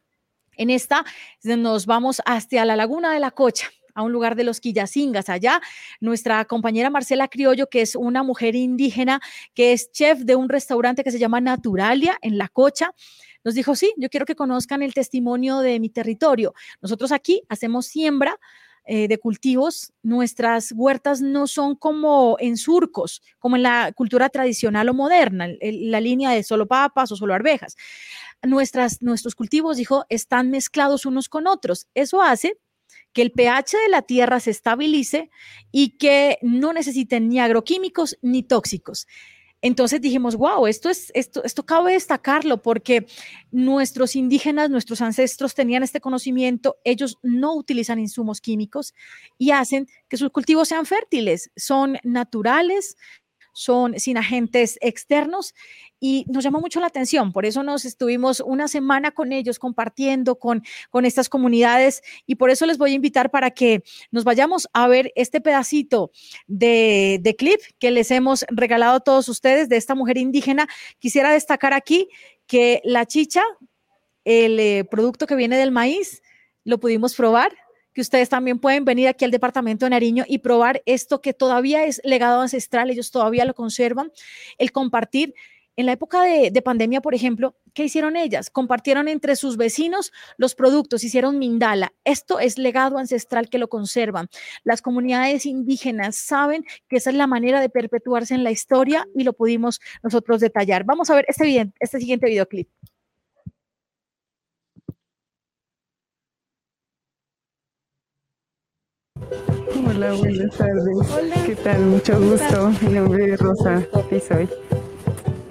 [0.58, 1.06] En esta
[1.42, 5.28] nos vamos hasta la laguna de la Cocha a un lugar de los Quillacingas.
[5.28, 5.60] Allá,
[6.00, 9.20] nuestra compañera Marcela Criollo, que es una mujer indígena,
[9.54, 12.90] que es chef de un restaurante que se llama Naturalia en La Cocha,
[13.44, 16.54] nos dijo, sí, yo quiero que conozcan el testimonio de mi territorio.
[16.80, 18.38] Nosotros aquí hacemos siembra
[18.84, 24.88] eh, de cultivos, nuestras huertas no son como en surcos, como en la cultura tradicional
[24.88, 27.76] o moderna, la línea de solo papas o solo arvejas.
[28.42, 31.86] Nuestras, nuestros cultivos, dijo, están mezclados unos con otros.
[31.94, 32.58] Eso hace
[33.12, 35.30] que el pH de la tierra se estabilice
[35.70, 39.06] y que no necesiten ni agroquímicos ni tóxicos.
[39.64, 43.06] Entonces dijimos, wow, esto, es, esto, esto cabe destacarlo porque
[43.52, 48.92] nuestros indígenas, nuestros ancestros tenían este conocimiento, ellos no utilizan insumos químicos
[49.38, 52.96] y hacen que sus cultivos sean fértiles, son naturales,
[53.52, 55.54] son sin agentes externos
[56.00, 57.32] y nos llamó mucho la atención.
[57.32, 62.50] Por eso nos estuvimos una semana con ellos compartiendo con, con estas comunidades y por
[62.50, 66.10] eso les voy a invitar para que nos vayamos a ver este pedacito
[66.46, 70.66] de, de clip que les hemos regalado a todos ustedes de esta mujer indígena.
[70.98, 72.08] Quisiera destacar aquí
[72.46, 73.42] que la chicha,
[74.24, 76.22] el eh, producto que viene del maíz,
[76.64, 77.52] lo pudimos probar
[77.92, 81.84] que ustedes también pueden venir aquí al departamento de Nariño y probar esto que todavía
[81.84, 84.12] es legado ancestral, ellos todavía lo conservan,
[84.58, 85.34] el compartir.
[85.74, 88.50] En la época de, pandemia, por ejemplo, ¿qué hicieron ellas?
[88.50, 91.94] Compartieron entre sus vecinos los productos, hicieron mindala.
[92.04, 94.28] Esto es legado ancestral que lo conservan.
[94.64, 99.24] Las comunidades indígenas saben que esa es la manera de perpetuarse en la historia y
[99.24, 100.84] lo pudimos nosotros detallar.
[100.84, 102.68] Vamos a ver este, este siguiente videoclip.
[109.86, 111.44] Hola, buenas tardes.
[111.46, 111.80] ¿Qué tal?
[111.86, 112.70] Mucho gusto.
[112.82, 113.86] Mi nombre es Rosa
[114.26, 114.48] soy.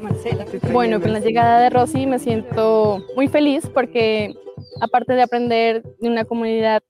[0.02, 0.46] Marcela.
[0.72, 4.34] Bueno, con la llegada de Rosy me siento muy feliz porque
[4.82, 6.84] aparte de aprender de una comunidad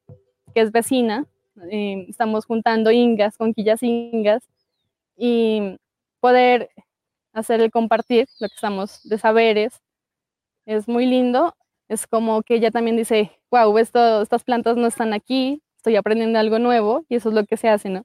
[0.53, 1.25] que es vecina,
[1.69, 4.43] eh, estamos juntando ingas, conquillas ingas
[5.17, 5.77] y
[6.19, 6.69] poder
[7.33, 9.81] hacer el compartir lo que estamos de saberes
[10.65, 11.55] es muy lindo.
[11.89, 16.39] Es como que ella también dice, wow, esto, estas plantas no están aquí, estoy aprendiendo
[16.39, 18.03] algo nuevo y eso es lo que se hace, ¿no?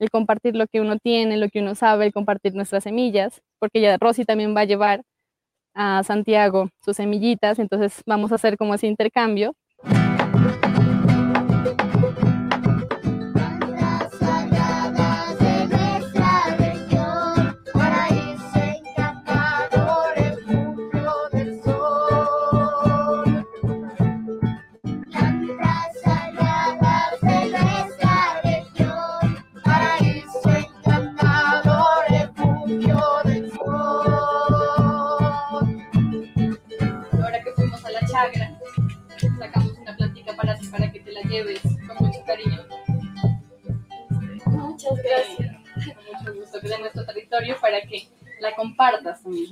[0.00, 3.80] El compartir lo que uno tiene, lo que uno sabe, el compartir nuestras semillas, porque
[3.82, 5.02] ya Rosy también va a llevar
[5.74, 9.54] a Santiago sus semillitas, entonces vamos a hacer como ese intercambio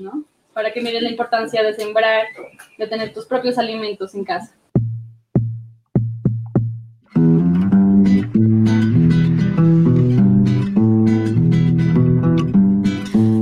[0.01, 0.25] ¿no?
[0.53, 2.27] Para que mires la importancia de sembrar,
[2.79, 4.57] de tener tus propios alimentos en casa.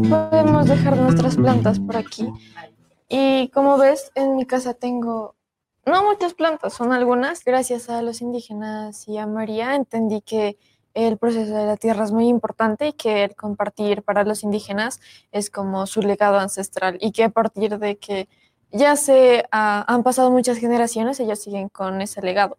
[0.08, 2.28] Podemos dejar nuestras plantas por aquí.
[3.08, 5.34] Y como ves, en mi casa tengo
[5.86, 7.44] no muchas plantas, son algunas.
[7.44, 10.56] Gracias a los indígenas y a María entendí que
[10.94, 15.00] el proceso de la tierra es muy importante y que el compartir para los indígenas
[15.32, 18.28] es como su legado ancestral y que a partir de que
[18.70, 22.58] ya se han pasado muchas generaciones, ellos siguen con ese legado.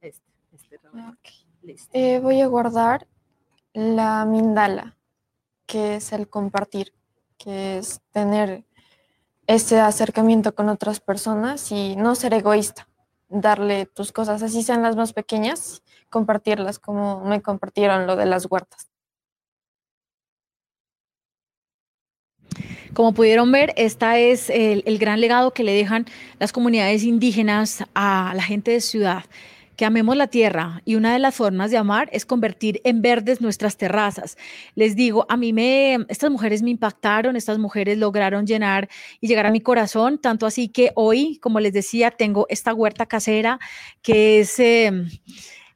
[0.00, 0.14] Este,
[1.62, 3.06] este, eh, voy a guardar
[3.74, 4.96] la mindala,
[5.66, 6.94] que es el compartir,
[7.38, 8.64] que es tener
[9.46, 12.88] ese acercamiento con otras personas y no ser egoísta,
[13.28, 15.81] darle tus cosas, así sean las más pequeñas,
[16.12, 18.86] compartirlas como me compartieron lo de las huertas.
[22.94, 26.04] Como pudieron ver, este es el, el, gran legado que le dejan
[26.38, 29.24] las comunidades indígenas a la gente de ciudad
[29.76, 33.40] que amemos la tierra y una de las formas de amar es convertir en verdes
[33.40, 34.36] nuestras terrazas.
[34.74, 38.88] Les digo, a mí me, estas mujeres me impactaron, estas mujeres lograron llenar
[39.20, 43.06] y llegar a mi corazón, tanto así que hoy, como les decía, tengo esta huerta
[43.06, 43.58] casera
[44.02, 45.08] que es em,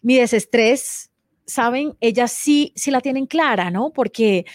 [0.07, 1.11] mi desestrés.
[1.47, 3.91] Saben, ellas sí, sí la tienen clara, ¿no?
[3.93, 4.47] Porque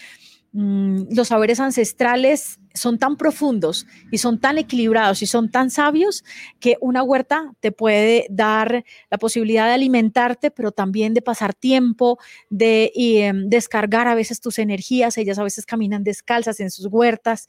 [0.52, 6.24] mm, los saberes ancestrales son tan profundos y son tan equilibrados y son tan sabios
[6.60, 12.18] que una huerta te puede dar la posibilidad de alimentarte, pero también de pasar tiempo,
[12.50, 15.18] de em, descargar a veces tus energías.
[15.18, 17.48] Ellas a veces caminan descalzas en sus huertas,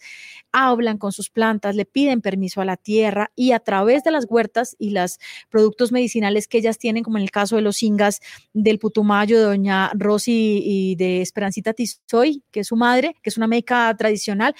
[0.51, 4.25] hablan con sus plantas, le piden permiso a la tierra y a través de las
[4.29, 5.19] huertas y los
[5.49, 8.19] productos medicinales que ellas tienen, como en el caso de los ingas
[8.53, 13.37] del Putumayo, de doña Rosy y de Esperancita Tizoy, que es su madre, que es
[13.37, 14.55] una médica tradicional,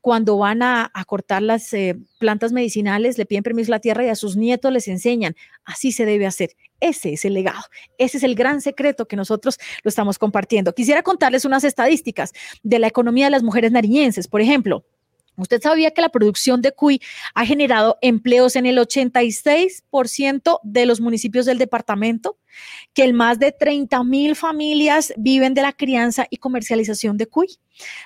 [0.00, 4.08] cuando van a, cortar las eh, plantas medicinales, le piden permiso a la tierra y
[4.08, 6.56] a sus nietos les enseñan, así se debe hacer.
[6.80, 7.60] Ese es el legado,
[7.98, 10.74] ese es el gran secreto que nosotros lo estamos compartiendo.
[10.74, 12.32] Quisiera contarles unas estadísticas
[12.62, 14.84] de la economía de las mujeres nariñenses, por ejemplo.
[15.40, 17.00] ¿Usted sabía que la producción de cuy
[17.34, 22.38] ha generado empleos en el 86% de los municipios del departamento?
[22.94, 27.58] Que el más de 30 mil familias viven de la crianza y comercialización de cuy.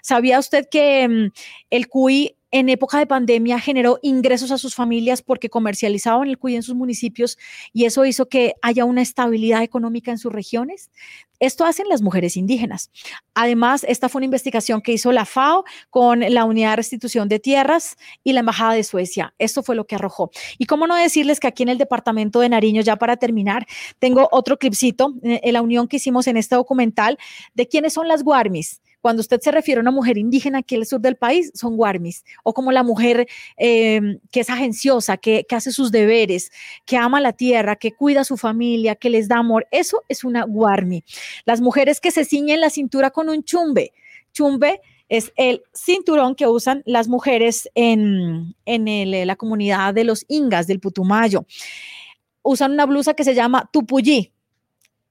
[0.03, 1.33] ¿Sabía usted que mm,
[1.71, 6.55] el cuy en época de pandemia generó ingresos a sus familias porque comercializaban el cuy
[6.55, 7.37] en sus municipios
[7.73, 10.93] y eso hizo que haya una estabilidad económica en sus regiones.
[11.41, 12.93] Esto hacen las mujeres indígenas.
[13.35, 17.41] Además, esta fue una investigación que hizo la FAO con la Unidad de Restitución de
[17.41, 19.35] Tierras y la Embajada de Suecia.
[19.41, 20.31] Esto fue lo que arrojó.
[20.57, 23.67] Y cómo no decirles que aquí en el departamento de Nariño, ya para terminar,
[23.99, 27.19] tengo otro clipcito en eh, la unión que hicimos en este documental
[27.53, 28.81] de quiénes son las guarmis.
[29.05, 31.77] Cuando usted se refiere a una mujer indígena aquí en el sur del país, son
[31.77, 33.27] guarmis, o como la mujer
[33.59, 36.51] em, que es agenciosa, que, hace sus deberes,
[36.87, 39.67] que ama la tierra, que cuida a su familia, que les da amor.
[39.71, 41.05] Eso es una guarmi.
[41.45, 43.93] Las mujeres que se ciñen la cintura con un chumbe.
[44.33, 44.81] Chumbe
[45.11, 50.81] es el cinturón que usan las mujeres en, en la comunidad de los ingas del
[50.81, 51.45] Putumayo.
[52.43, 54.33] Usan una blusa que se llama tupuyí,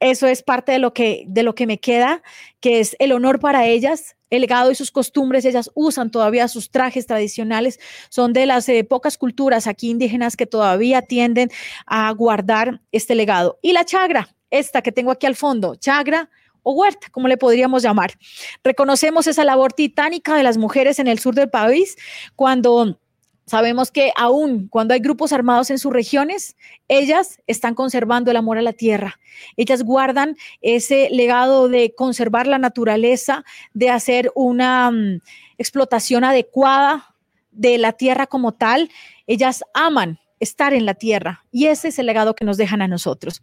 [0.04, 2.22] eso es parte de lo que, de lo que me queda,
[2.60, 5.46] que es el honor para ellas, el legado y sus costumbres.
[5.46, 7.80] Ellas usan todavía sus trajes tradicionales.
[8.10, 11.52] Son de las eh, pocas culturas aquí indígenas que todavía tienden
[11.86, 13.60] a guardar este legado.
[13.62, 16.30] Y la chagra, esta que tengo aquí al fondo, chagra
[16.64, 18.14] o huerta, como le podríamos llamar.
[18.62, 21.96] Reconocemos esa labor titánica de las mujeres en el sur del país
[22.36, 23.00] cuando
[23.46, 26.56] Sabemos que aún cuando hay grupos armados en sus regiones,
[26.88, 29.20] ellas están conservando el amor a la tierra.
[29.58, 35.20] Ellas guardan ese legado de conservar la naturaleza, de hacer una mm,
[35.58, 37.16] explotación adecuada
[37.52, 38.90] de la tierra como tal.
[39.28, 41.46] Ellas aman estar en la tierra.
[41.52, 43.42] Y ese es el legado que nos dejan a nosotros.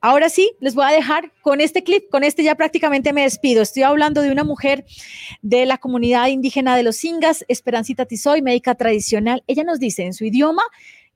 [0.00, 3.62] Ahora sí, les voy a dejar con este clip, con este ya prácticamente me despido.
[3.62, 4.84] Estoy hablando de una mujer
[5.42, 9.42] de la comunidad indígena de los Ingas, Esperancita Tizoy, médica tradicional.
[9.46, 10.62] Ella nos dice en su idioma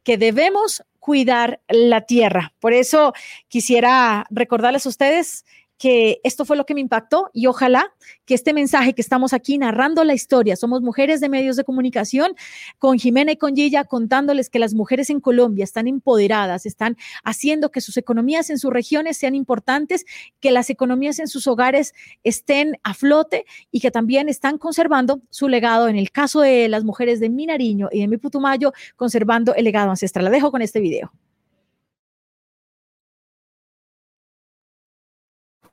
[0.02, 2.52] que debemos cuidar la tierra.
[2.58, 3.12] Por eso
[3.48, 5.44] quisiera recordarles a ustedes
[5.78, 7.92] que esto fue lo que me impactó y ojalá
[8.24, 12.34] que este mensaje que estamos aquí narrando la historia, somos mujeres de medios de comunicación,
[12.78, 17.70] con Jimena y con Gilla, contándoles que las mujeres en Colombia están empoderadas, están haciendo
[17.70, 20.04] que sus economías en sus regiones sean importantes,
[20.40, 25.48] que las economías en sus hogares estén a flote y que también están conservando su
[25.48, 29.54] legado, en el caso de las mujeres de mi Nariño y de mi Putumayo, conservando
[29.54, 30.24] el legado ancestral.
[30.24, 31.12] La dejo con este video.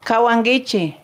[0.03, 0.97] Kawangichi,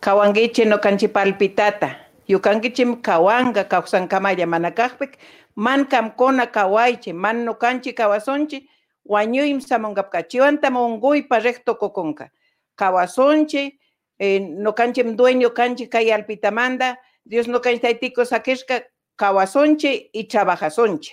[0.00, 1.96] kawangichi no kanchi palpitata.
[2.28, 5.16] Yukangichim kawanga kawsankamaya manakajpik,
[5.56, 8.68] man kamkona kawaichi, man no kanchi kawasonchi,
[9.08, 12.30] wañuyim samongapkachiwanta monguypa recto kokonka.
[12.76, 13.78] Kawasonchi,
[14.18, 18.82] eh, no kanchim dueño kanchi kay alpitamanda, Dios no kanchi taitico saquesca,
[19.16, 21.12] kawasonchi y chabajasonchi.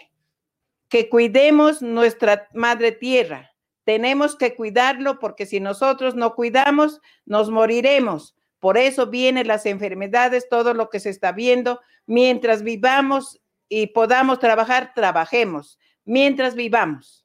[0.90, 3.50] Que cuidemos nuestra madre tierra
[3.84, 8.36] tenemos que cuidarlo porque si nosotros no cuidamos, nos moriremos.
[8.60, 11.82] Por eso vienen las enfermedades, todo lo que se está viendo.
[12.06, 15.80] Mientras vivamos y podamos trabajar, trabajemos.
[16.06, 17.24] Mientras vivamos.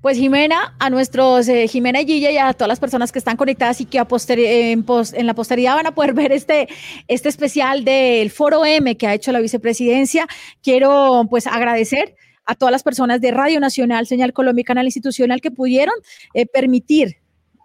[0.00, 3.80] Pues Jimena, a nuestros eh, Jimena y y a todas las personas que están conectadas
[3.80, 6.66] y que a en, en, la posteridad van a poder ver este,
[7.06, 10.26] este especial del Foro M que ha hecho la vicepresidencia,
[10.60, 15.50] quiero pues agradecer a todas las personas de Radio Nacional, Señal Colombia, Canal Institucional que
[15.50, 15.94] pudieron
[16.34, 17.21] eh, permitir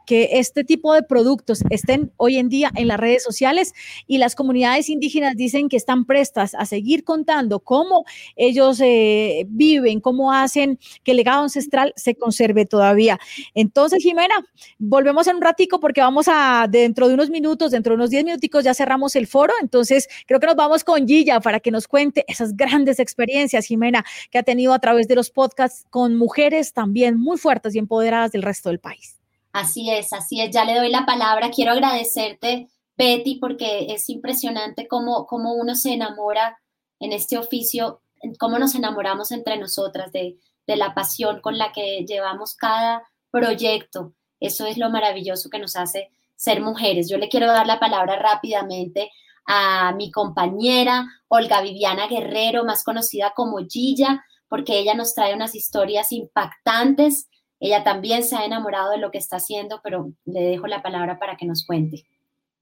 [0.08, 3.74] que este tipo de productos estén hoy en día en las redes sociales
[4.08, 8.06] y las comunidades indígenas dicen que están prestas a seguir contando cómo
[8.38, 13.20] ellos eh, viven, cómo hacen que el legado ancestral se conserve todavía.
[13.54, 14.36] Entonces, Jimena,
[14.80, 18.24] volvemos en un ratico porque vamos a, dentro de unos minutos, dentro de unos 10
[18.24, 21.88] minuticos ya cerramos el foro, entonces creo que nos vamos con Gilla para que nos
[21.88, 26.72] cuente esas grandes experiencias, Jimena, que ha tenido a través de los podcasts con mujeres
[26.72, 29.17] también muy fuertes y empoderadas del resto del país.
[29.58, 30.52] Así es, así es.
[30.52, 31.50] Ya le doy la palabra.
[31.50, 36.60] Quiero agradecerte, Betty, porque es impresionante cómo, cómo uno se enamora
[37.00, 38.02] en este oficio,
[38.38, 40.38] cómo nos enamoramos entre nosotras de,
[40.68, 43.02] de la pasión con la que llevamos cada
[43.32, 44.14] proyecto.
[44.40, 47.10] Eso es lo maravilloso que nos hace ser mujeres.
[47.10, 49.10] Yo le quiero dar la palabra rápidamente
[49.48, 55.56] a mi compañera Olga Viviana Guerrero, más conocida como Gilla, porque ella nos trae unas
[55.56, 57.28] historias impactantes
[57.60, 61.20] ella también se ha enamorado de lo que está haciendo, pero le dejo la palabra
[61.20, 62.06] para que nos cuente.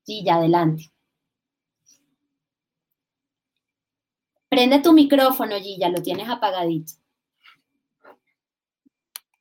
[0.07, 0.91] Ya adelante.
[4.49, 6.93] Prende tu micrófono, Gilla, lo tienes apagadito.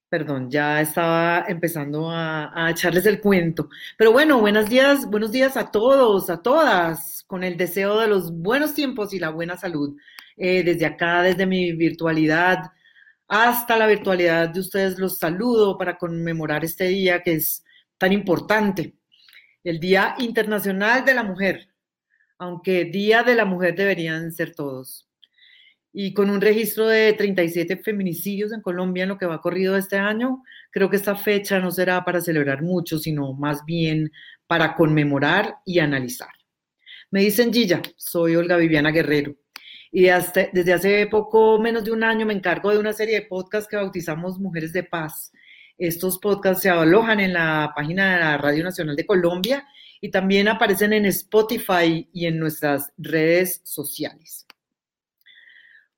[0.09, 3.69] Perdón, ya estaba empezando a, echarles el cuento.
[3.99, 8.33] Pero bueno, buenos días, buenos días a todos, a todas, con el deseo de los
[8.33, 9.97] buenos tiempos y la buena salud.
[10.37, 12.73] Eh, desde acá, desde mi virtualidad
[13.29, 17.65] hasta la virtualidad de ustedes, los saludo para conmemorar este día que es
[17.99, 18.95] tan importante,
[19.63, 21.69] el Día Internacional de la Mujer,
[22.39, 25.09] aunque Día de la Mujer deberían ser todos.
[25.93, 29.97] Y con un registro de 37 feminicidios en Colombia en lo que va corrido este
[29.97, 34.11] año, creo que esta fecha no será para celebrar mucho, sino más bien
[34.47, 36.31] para conmemorar y analizar.
[37.11, 39.37] Me dicen Gilla, soy Olga Viviana Guerrero
[39.97, 40.09] y
[40.53, 43.77] desde hace poco menos de un año me encargo de una serie de podcasts que
[43.77, 45.31] bautizamos Mujeres de Paz.
[45.79, 49.69] Estos podcasts se alojan en la página de la Radio Nacional de Colombia
[50.01, 54.49] y también aparecen en Spotify y en nuestras redes sociales.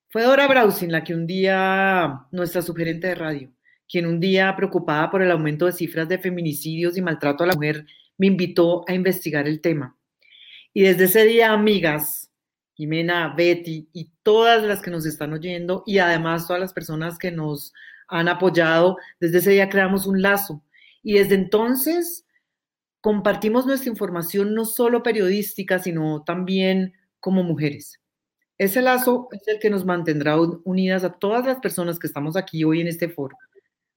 [0.09, 3.51] Fue Dora Brausin la que un día, nuestra sugerente de radio,
[3.89, 7.55] quien un día, preocupada por el aumento de cifras de feminicidios y maltrato a la
[7.55, 7.87] mujer,
[8.19, 9.97] me invitó a investigar el tema.
[10.75, 12.26] Y desde ese día, amigas,
[12.77, 17.31] Jimena, Betty y todas las que nos están oyendo y además todas las personas que
[17.31, 17.73] nos
[18.09, 20.63] han apoyado, desde ese día creamos un lazo.
[21.03, 22.27] Y desde entonces
[23.01, 28.01] compartimos nuestra información no solo periodística, sino también como mujeres.
[28.59, 32.65] Ese lazo es el que nos mantendrá unidas a todas las personas que estamos aquí
[32.65, 33.37] hoy en este foro,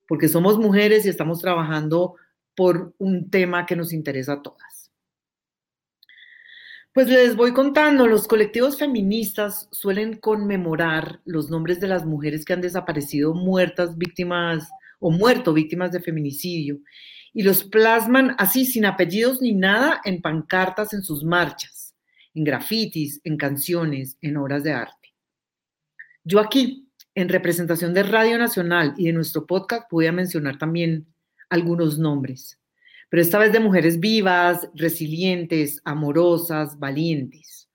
[0.08, 2.16] porque somos mujeres y estamos trabajando
[2.56, 4.69] por un tema que nos interesa a todas.
[7.00, 12.52] Pues les voy contando, los colectivos feministas suelen conmemorar los nombres de las mujeres que
[12.52, 14.70] han desaparecido muertas víctimas
[15.00, 16.82] o muerto víctimas de feminicidio
[17.32, 21.96] y los plasman así sin apellidos ni nada en pancartas en sus marchas
[22.34, 25.16] en grafitis, en canciones, en obras de arte.
[26.26, 31.08] Yo aquí, en representación de Radio Nacional y de nuestro podcast, voy a mencionar también
[31.50, 32.59] algunos nombres,
[33.10, 37.68] pero esta vez de mujeres vivas, resilientes, amorosas, valientes.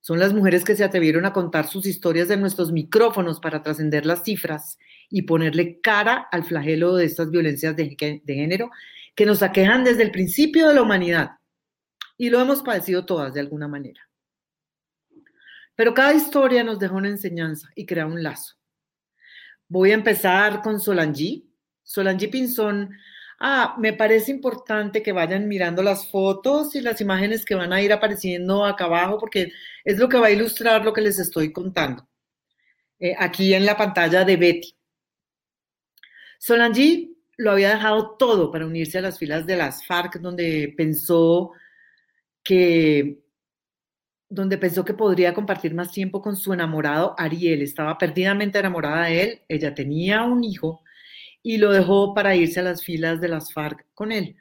[0.00, 4.06] Son las mujeres que se atrevieron a contar sus historias en nuestros micrófonos para trascender
[4.06, 4.78] las cifras
[5.10, 8.70] y ponerle cara al flagelo de estas violencias de, género
[9.14, 11.32] que nos aquejan desde el principio de la humanidad
[12.16, 14.00] y lo hemos padecido todas de alguna manera.
[15.74, 18.54] Pero cada historia nos deja una enseñanza y crea un lazo.
[19.68, 21.42] Voy a empezar con Solange.
[21.82, 22.90] Solange Pinzón,
[23.40, 27.82] ah, me parece importante que vayan mirando las fotos y las imágenes que van a
[27.82, 29.52] ir apareciendo acá abajo porque
[29.84, 32.08] es lo que va a ilustrar lo que les estoy contando.
[32.98, 34.76] Eh, aquí en la pantalla de Betty.
[36.38, 41.52] Solange lo había dejado todo para unirse a las filas de las FARC, donde pensó
[42.42, 43.22] que
[44.28, 47.62] donde pensó que podría compartir más tiempo con su enamorado Ariel.
[47.62, 50.82] Estaba perdidamente enamorada de él, ella tenía un hijo
[51.46, 54.34] y lo dejó para irse a las filas de las FARC con él.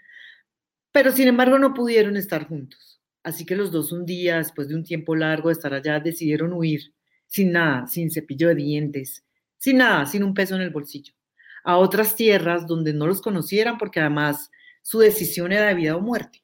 [0.91, 2.99] Pero sin embargo no pudieron estar juntos.
[3.21, 6.51] Así que los dos un día, después de un tiempo largo de estar allá, decidieron
[6.51, 6.95] huir,
[7.27, 9.23] sin nada, sin cepillo de dientes,
[9.59, 11.13] sin nada, sin un peso en el bolsillo,
[11.63, 14.49] a otras tierras donde no los conocieran porque además
[14.81, 16.43] su decisión era de vida o muerte.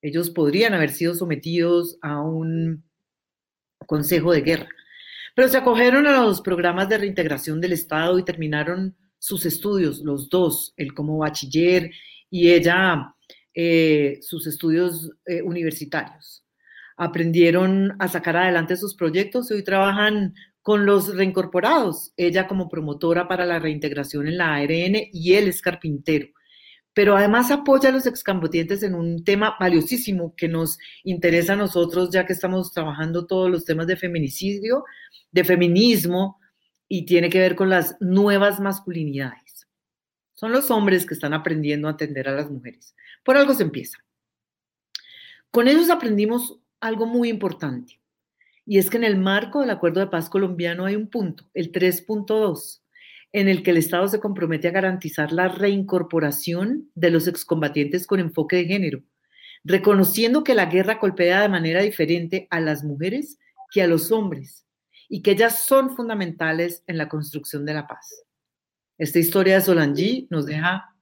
[0.00, 2.82] Ellos podrían haber sido sometidos a un
[3.86, 4.68] consejo de guerra,
[5.36, 10.28] pero se acogieron a los programas de reintegración del Estado y terminaron sus estudios, los
[10.28, 11.92] dos, él como bachiller
[12.28, 13.14] y ella
[13.54, 16.44] eh, sus estudios eh, universitarios.
[16.96, 23.28] Aprendieron a sacar adelante sus proyectos y hoy trabajan con los reincorporados, ella como promotora
[23.28, 26.26] para la reintegración en la ARN y él es carpintero
[26.94, 32.10] pero además apoya a los excambodientes en un tema valiosísimo que nos interesa a nosotros,
[32.10, 34.84] ya que estamos trabajando todos los temas de feminicidio,
[35.30, 36.38] de feminismo,
[36.94, 39.66] y tiene que ver con las nuevas masculinidades.
[40.34, 42.94] Son los hombres que están aprendiendo a atender a las mujeres.
[43.24, 43.96] Por algo se empieza.
[45.50, 47.98] Con ellos aprendimos algo muy importante,
[48.66, 51.72] y es que en el marco del Acuerdo de Paz colombiano hay un punto, el
[51.72, 52.82] 3.2
[53.32, 58.20] en el que el Estado se compromete a garantizar la reincorporación de los excombatientes con
[58.20, 59.02] enfoque de género,
[59.64, 63.38] reconociendo que la guerra golpea de manera diferente a las mujeres
[63.70, 64.66] que a los hombres
[65.08, 68.24] y que ellas son fundamentales en la construcción de la paz.
[68.98, 70.94] Esta historia de Solange nos deja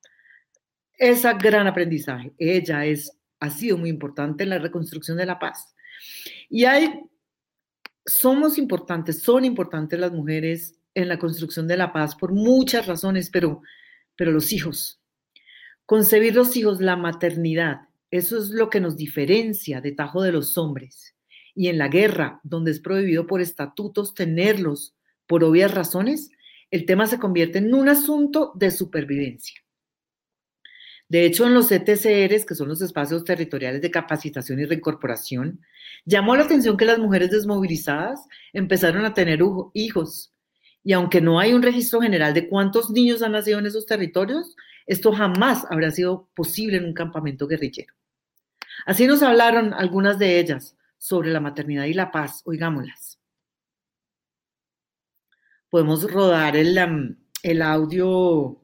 [0.98, 2.32] ese gran aprendizaje.
[2.38, 5.74] Ella es, ha sido muy importante en la reconstrucción de la paz.
[6.48, 7.00] Y hay,
[8.04, 13.30] somos importantes, son importantes las mujeres en la construcción de la paz por muchas razones,
[13.30, 13.62] pero,
[14.16, 15.00] pero los hijos.
[15.86, 20.58] Concebir los hijos, la maternidad, eso es lo que nos diferencia de Tajo de los
[20.58, 21.09] hombres.
[21.54, 24.94] Y en la guerra, donde es prohibido por estatutos tenerlos
[25.26, 26.30] por obvias razones,
[26.70, 29.60] el tema se convierte en un asunto de supervivencia.
[31.08, 35.60] De hecho, en los ETCRs, que son los espacios territoriales de capacitación y reincorporación,
[36.04, 38.20] llamó la atención que las mujeres desmovilizadas
[38.52, 39.40] empezaron a tener
[39.74, 40.32] hijos.
[40.84, 44.54] Y aunque no hay un registro general de cuántos niños han nacido en esos territorios,
[44.86, 47.92] esto jamás habría sido posible en un campamento guerrillero.
[48.86, 52.42] Así nos hablaron algunas de ellas sobre la maternidad y la paz.
[52.44, 53.18] Oigámoslas.
[55.70, 58.60] Podemos rodar el, el audio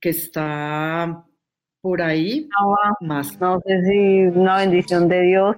[0.00, 1.26] que está
[1.80, 2.48] por ahí
[3.00, 3.38] más.
[3.40, 5.56] No sé si una bendición de Dios.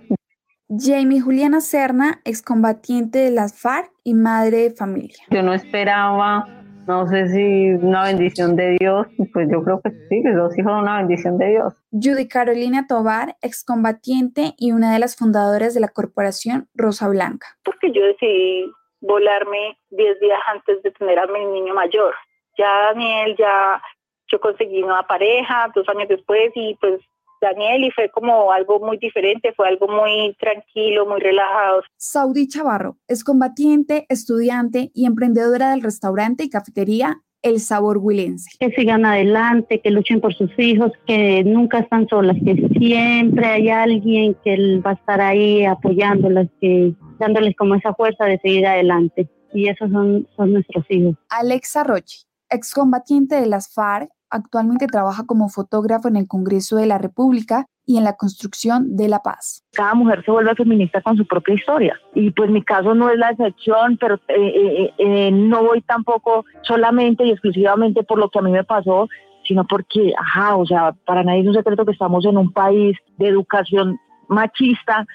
[0.68, 5.22] Jamie Juliana Serna, excombatiente de las FARC y madre de familia.
[5.31, 10.22] Yo no esperaba, no sé si una bendición de Dios, pues yo creo que sí,
[10.22, 11.74] que los hijos son una bendición de Dios.
[11.93, 17.47] Judy Carolina Tobar, excombatiente y una de las fundadoras de la corporación Rosa Blanca.
[17.64, 18.70] Porque yo decidí
[19.01, 22.14] volarme 10 días antes de tener a mi niño mayor.
[22.59, 23.82] Ya Daniel ya
[24.28, 27.01] yo conseguí una pareja dos años después y pues
[27.45, 31.82] Daniel y fue como algo muy diferente, fue algo muy tranquilo, muy relajado.
[31.97, 38.51] Saudi Chavarro es combatiente, estudiante y emprendedora del restaurante y cafetería El Sabor Huilense.
[38.59, 43.68] Que sigan adelante, que luchen por sus hijos, que nunca están solas, que siempre hay
[43.68, 49.28] alguien que va a estar ahí apoyándolas, que dándoles como esa fuerza de seguir adelante.
[49.53, 51.14] Y esos son, son nuestros hijos.
[51.28, 56.99] Alexa Rochi, excombatiente de las FARC, actualmente trabaja como fotógrafo en el Congreso de la
[56.99, 59.62] República y en la construcción de la paz.
[59.72, 63.18] Cada mujer se vuelve feminista con su propia historia y pues mi caso no es
[63.18, 68.39] la excepción, pero eh, eh, eh, no voy tampoco solamente y exclusivamente por lo que
[68.39, 69.09] a mí me pasó,
[69.47, 72.97] sino porque, ajá, o sea, para nadie es un secreto que estamos en un país
[73.18, 75.07] de educación machista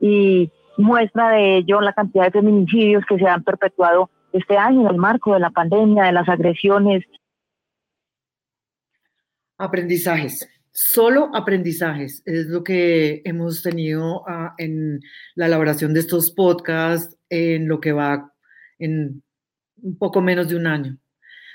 [0.00, 4.88] y muestra de ello la cantidad de feminicidios que se han perpetuado este año en
[4.88, 7.04] el marco de la pandemia, de las agresiones.
[9.64, 10.46] Aprendizajes.
[10.72, 15.00] Solo aprendizajes es lo que hemos tenido ah, en
[15.36, 18.30] la elaboración de estos podcasts en lo que va
[18.78, 19.22] en
[19.82, 20.98] un poco menos de un año.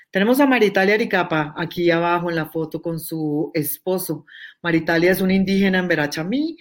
[0.10, 4.26] Tenemos a Maritalia Aricapa aquí abajo en la foto con su esposo.
[4.64, 6.58] Maritalia es una indígena en Verachamí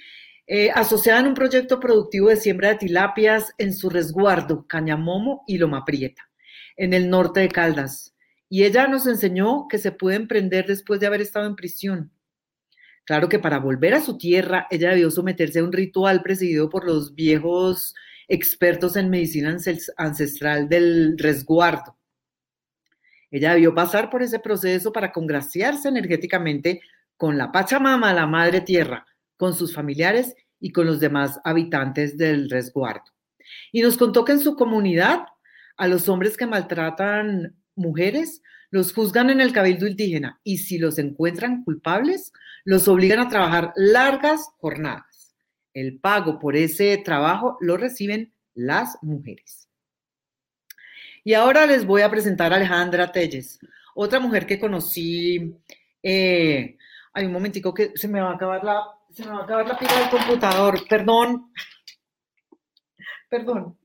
[0.47, 5.57] eh, asociada en un proyecto productivo de siembra de tilapias en su resguardo, Cañamomo y
[5.57, 6.29] Loma Prieta,
[6.77, 8.15] en el norte de Caldas.
[8.49, 12.13] Y ella nos enseñó que se puede emprender después de haber estado en prisión.
[13.05, 16.85] Claro que para volver a su tierra, ella debió someterse a un ritual presidido por
[16.85, 17.95] los viejos
[18.29, 19.57] expertos en medicina
[19.97, 21.97] ancestral del resguardo.
[23.31, 26.81] Ella debió pasar por ese proceso para congraciarse energéticamente
[27.17, 32.49] con la Pachamama, la Madre Tierra, con sus familiares y con los demás habitantes del
[32.49, 33.05] resguardo.
[33.73, 35.27] Y nos contó que en su comunidad
[35.77, 40.99] a los hombres que maltratan mujeres los juzgan en el cabildo indígena y si los
[40.99, 42.33] encuentran culpables,
[42.64, 45.35] los obligan a trabajar largas jornadas.
[45.72, 49.68] El pago por ese trabajo lo reciben las mujeres.
[51.24, 53.59] Y ahora les voy a presentar a Alejandra Telles,
[53.95, 55.55] otra mujer que conocí.
[56.03, 56.76] Eh,
[57.12, 59.66] hay un momentico que se me va a acabar la se me va a acabar
[59.66, 60.87] la pila del computador.
[60.89, 61.53] Perdón.
[63.29, 63.79] Perdón.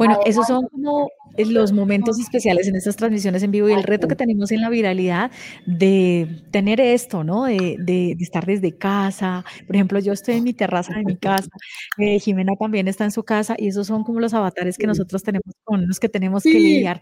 [0.00, 4.08] Bueno, esos son como los momentos especiales en estas transmisiones en vivo y el reto
[4.08, 5.30] que tenemos en la viralidad
[5.66, 7.44] de tener esto, ¿no?
[7.44, 9.44] De, de, estar desde casa.
[9.66, 11.50] Por ejemplo, yo estoy en mi terraza de mi casa,
[11.98, 15.22] eh, Jimena también está en su casa y esos son como los avatares que nosotros
[15.22, 16.98] tenemos con los que tenemos que lidiar.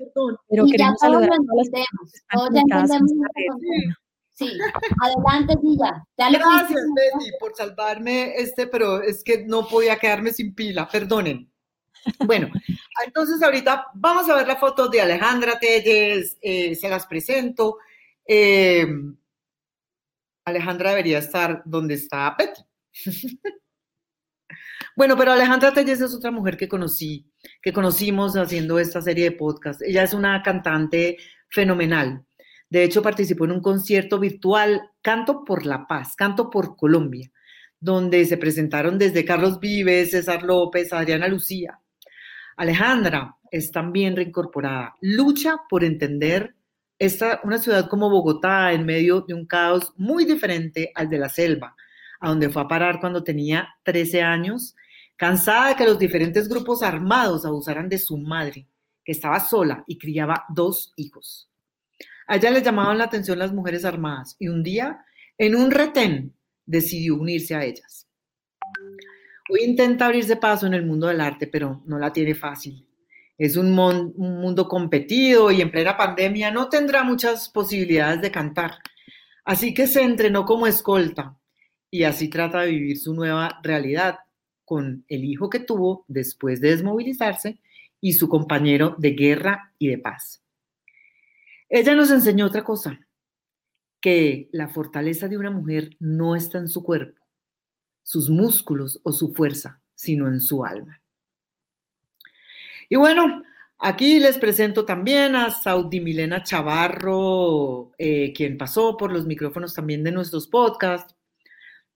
[0.48, 2.90] Pero queremos saludar a todas
[4.38, 4.52] Sí,
[5.02, 6.04] adelante, Gilla.
[6.16, 11.50] Gracias, Betty, por salvarme este, pero es que no podía quedarme sin pila, perdonen.
[12.24, 12.50] Bueno,
[13.04, 17.78] entonces ahorita vamos a ver la foto de Alejandra Telles, eh, se las presento.
[18.24, 19.16] Em,
[20.44, 22.62] Alejandra debería estar donde está Betty.
[24.96, 27.30] bueno, pero Alejandra Telles es otra mujer que conocí,
[27.62, 29.82] que conocimos haciendo esta serie de podcast.
[29.82, 31.18] Ella es una cantante
[31.48, 32.24] fenomenal.
[32.70, 37.30] De hecho, participó en un concierto virtual, Canto por la Paz, Canto por Colombia,
[37.80, 41.80] donde se presentaron desde Carlos Vives, César López, Adriana Lucía.
[42.58, 44.96] Alejandra es también reincorporada.
[45.00, 46.56] Lucha por entender
[46.98, 51.28] esta, una ciudad como Bogotá en medio de un caos muy diferente al de la
[51.28, 51.76] selva,
[52.18, 54.74] a donde fue a parar cuando tenía 13 años,
[55.16, 58.66] cansada de que los diferentes grupos armados abusaran de su madre,
[59.04, 61.48] que estaba sola y criaba dos hijos.
[62.26, 65.04] A ella le llamaban la atención las mujeres armadas y un día,
[65.38, 66.34] en un retén,
[66.66, 68.07] decidió unirse a ellas.
[69.48, 72.86] Hoy intenta abrirse paso en el mundo del arte, pero no la tiene fácil.
[73.36, 78.78] Es un, un mundo competido y en plena pandemia no tendrá muchas posibilidades de cantar.
[79.44, 81.38] Así que se entrenó como escolta
[81.90, 84.18] y así trata de vivir su nueva realidad
[84.64, 87.58] con el hijo que tuvo después de desmovilizarse
[88.00, 90.42] y su compañero de guerra y de paz.
[91.70, 93.00] Ella nos enseñó otra cosa,
[94.00, 97.17] que la fortaleza de una mujer no está en su cuerpo,
[98.08, 100.98] sus músculos o su fuerza, sino en su alma.
[102.88, 103.42] Y bueno,
[103.76, 110.02] aquí les presento también a Saudi Milena Chavarro, eh, quien pasó por los micrófonos también
[110.02, 111.14] de nuestros podcasts.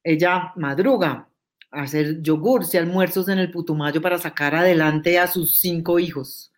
[0.05, 1.31] Ella madruga
[1.71, 6.53] a hacer yogurts y almuerzos en el Putumayo para sacar adelante a sus cinco hijos,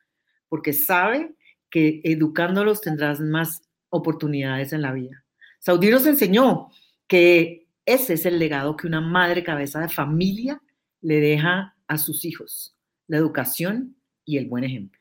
[0.48, 1.32] porque sabe
[1.70, 5.24] que educándolos tendrás más oportunidades en la vida.
[5.60, 6.70] Saudí nos enseñó
[7.06, 10.60] que ese es el legado que una madre cabeza de familia
[11.00, 12.76] le deja a sus hijos,
[13.06, 15.00] la educación y el buen ejemplo.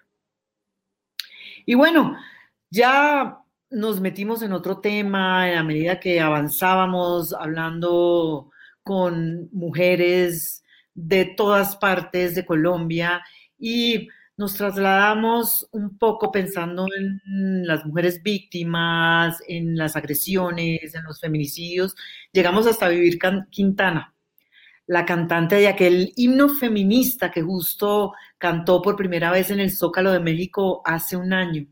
[1.66, 2.18] Y bueno,
[2.70, 8.52] ya nos metimos en otro tema a medida que avanzábamos hablando
[8.84, 10.64] con mujeres
[10.94, 13.24] de todas partes de Colombia
[13.58, 21.20] y nos trasladamos un poco pensando en las mujeres víctimas, en las agresiones, en los
[21.20, 21.96] feminicidios.
[22.32, 23.20] Llegamos hasta vivir
[23.52, 24.16] Quintana,
[24.88, 30.12] la cantante de aquel himno feminista que justo cantó por primera vez en el Zócalo
[30.12, 31.68] de México hace un año.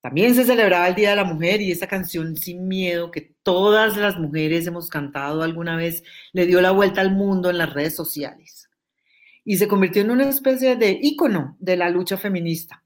[0.00, 3.96] También se celebraba el Día de la Mujer y esa canción Sin Miedo que todas
[3.96, 6.02] las mujeres hemos cantado alguna vez
[6.32, 8.63] le dio la vuelta al mundo en las redes sociales
[9.44, 12.82] y se convirtió en una especie de ícono de la lucha feminista.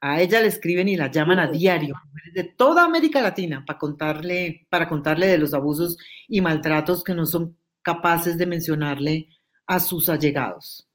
[0.00, 3.78] A ella le escriben y la llaman a diario, mujeres de toda América Latina, para
[3.78, 5.98] contarle, para contarle de los abusos
[6.28, 9.28] y maltratos que no son capaces de mencionarle
[9.66, 10.88] a sus allegados.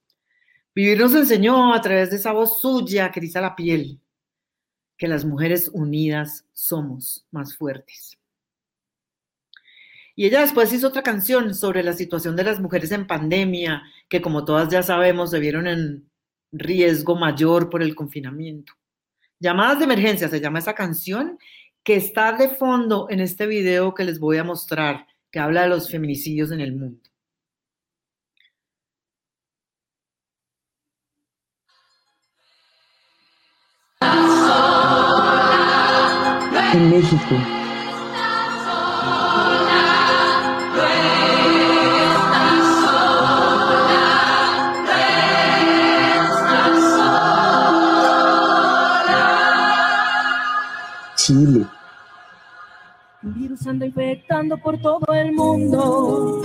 [0.73, 3.99] Vivir nos enseñó a través de esa voz suya que eriza la piel,
[4.97, 8.17] que las mujeres unidas somos más fuertes.
[10.15, 14.21] Y ella después hizo otra canción sobre la situación de las mujeres en pandemia, que
[14.21, 16.09] como todas ya sabemos se vieron en
[16.51, 18.73] riesgo mayor por el confinamiento.
[19.39, 21.39] Llamadas de emergencia se llama esa canción
[21.83, 25.69] que está de fondo en este video que les voy a mostrar, que habla de
[25.69, 27.01] los feminicidios en el mundo.
[36.73, 37.62] en México.
[51.25, 51.65] Chile.
[53.23, 56.41] Un virus anda infectando por todo el mundo.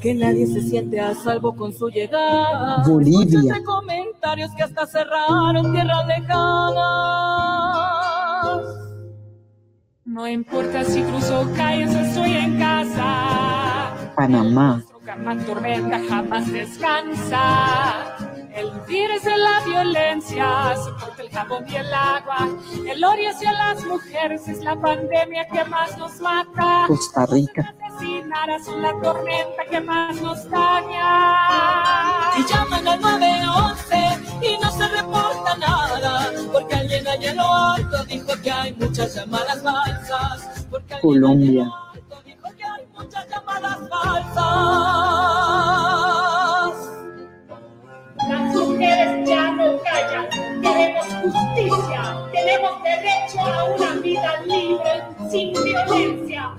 [0.00, 2.84] Que nadie se siente a salvo con su llegada.
[2.86, 3.60] Bolivia.
[3.64, 6.78] comentarios que hasta cerraron tierras lejanas.
[10.04, 14.12] No importa si cruzo calles estoy en casa.
[14.14, 14.80] Panamá.
[15.24, 18.16] Nuestro tormenta jamás descansa.
[18.54, 20.74] El virus de la violencia
[21.28, 22.48] el jabón y el agua.
[22.86, 26.84] El odio hacia las mujeres es la pandemia que más nos mata.
[26.86, 27.74] Costa Rica.
[27.86, 32.30] Asesinar son la tormenta que más nos daña.
[32.38, 33.96] Y llaman al 911
[34.42, 36.30] y no se reporta nada.
[36.52, 40.66] Porque alguien allá en lo alto dijo que hay muchas llamadas falsas.
[40.70, 41.70] Porque Colombia.
[42.24, 44.48] dijo que hay muchas llamadas falsas.
[48.28, 50.26] Las mujeres ya no callan,
[50.78, 56.54] queremos justicia, tenemos derecho a una vida libre, sin violencia.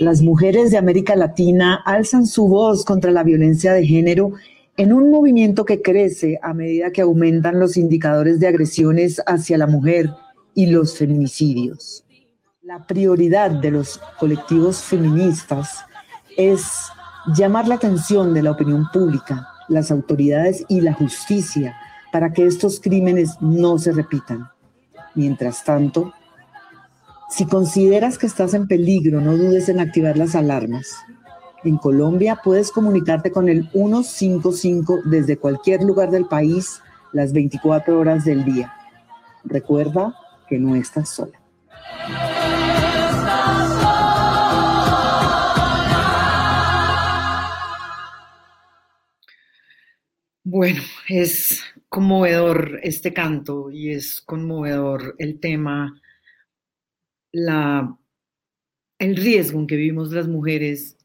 [0.00, 4.32] Las mujeres de América Latina alzan su voz contra la violencia de género
[4.76, 9.66] en un movimiento que crece a medida que aumentan los indicadores de agresiones hacia la
[9.66, 10.10] mujer
[10.54, 12.04] y los feminicidios.
[12.62, 15.84] La prioridad de los colectivos feministas
[16.36, 16.88] es
[17.36, 21.76] llamar la atención de la opinión pública, las autoridades y la justicia
[22.14, 24.48] para que estos crímenes no se repitan.
[25.16, 26.12] Mientras tanto,
[27.28, 30.94] si consideras que estás en peligro, no dudes en activar las alarmas.
[31.64, 36.80] En Colombia puedes comunicarte con el 155 desde cualquier lugar del país
[37.12, 38.72] las 24 horas del día.
[39.42, 40.14] Recuerda
[40.48, 41.43] que no estás sola.
[50.46, 55.98] Bueno, es conmovedor este canto y es conmovedor el tema,
[57.32, 57.96] la,
[58.98, 60.98] el riesgo en que vivimos las mujeres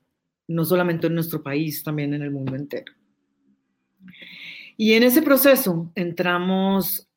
[0.50, 2.92] no solamente en nuestro país, también en el mundo entero.
[4.76, 7.08] Y en ese proceso entramos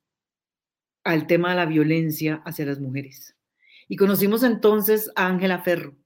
[1.02, 3.34] al tema de la violencia hacia las mujeres.
[3.88, 5.96] Y conocimos entonces a Ángela Ferro,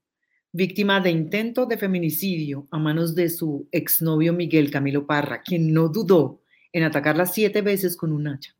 [0.51, 5.89] víctima de intento de feminicidio a manos de su exnovio Miguel Camilo Parra, quien no
[5.89, 6.41] dudó
[6.71, 8.55] en atacarla siete veces con un hacha.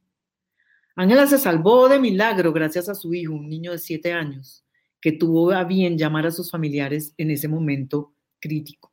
[0.96, 4.64] Ángela se salvó de milagro gracias a su hijo, un niño de siete años,
[5.00, 8.92] que tuvo a bien llamar a sus familiares en ese momento crítico.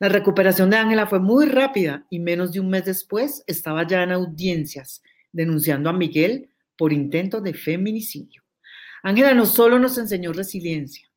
[0.00, 4.02] La recuperación de Ángela fue muy rápida y menos de un mes después estaba ya
[4.02, 5.00] en audiencias
[5.30, 8.42] denunciando a Miguel por intento de feminicidio.
[9.04, 11.08] Ángela no solo nos enseñó resiliencia,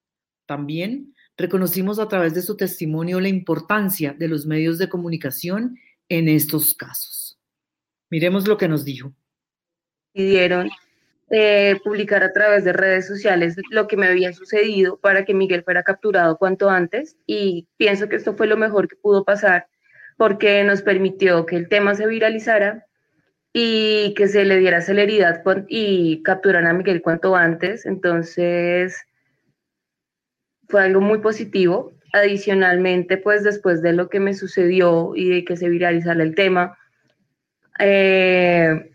[0.45, 5.77] también reconocimos a través de su testimonio la importancia de los medios de comunicación
[6.09, 7.39] en estos casos.
[8.09, 9.13] Miremos lo que nos dijo.
[10.13, 10.69] Pidieron
[11.29, 15.63] eh, publicar a través de redes sociales lo que me había sucedido para que Miguel
[15.63, 19.67] fuera capturado cuanto antes y pienso que esto fue lo mejor que pudo pasar
[20.17, 22.85] porque nos permitió que el tema se viralizara
[23.51, 27.85] y que se le diera celeridad y capturaran a Miguel cuanto antes.
[27.85, 28.97] Entonces,
[30.67, 31.93] fue algo muy positivo.
[32.13, 36.77] Adicionalmente, pues después de lo que me sucedió y de que se viralizara el tema,
[37.79, 38.91] eh,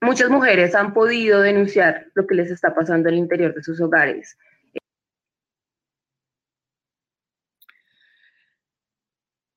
[0.00, 4.36] muchas mujeres han podido denunciar lo que les está pasando el interior de sus hogares.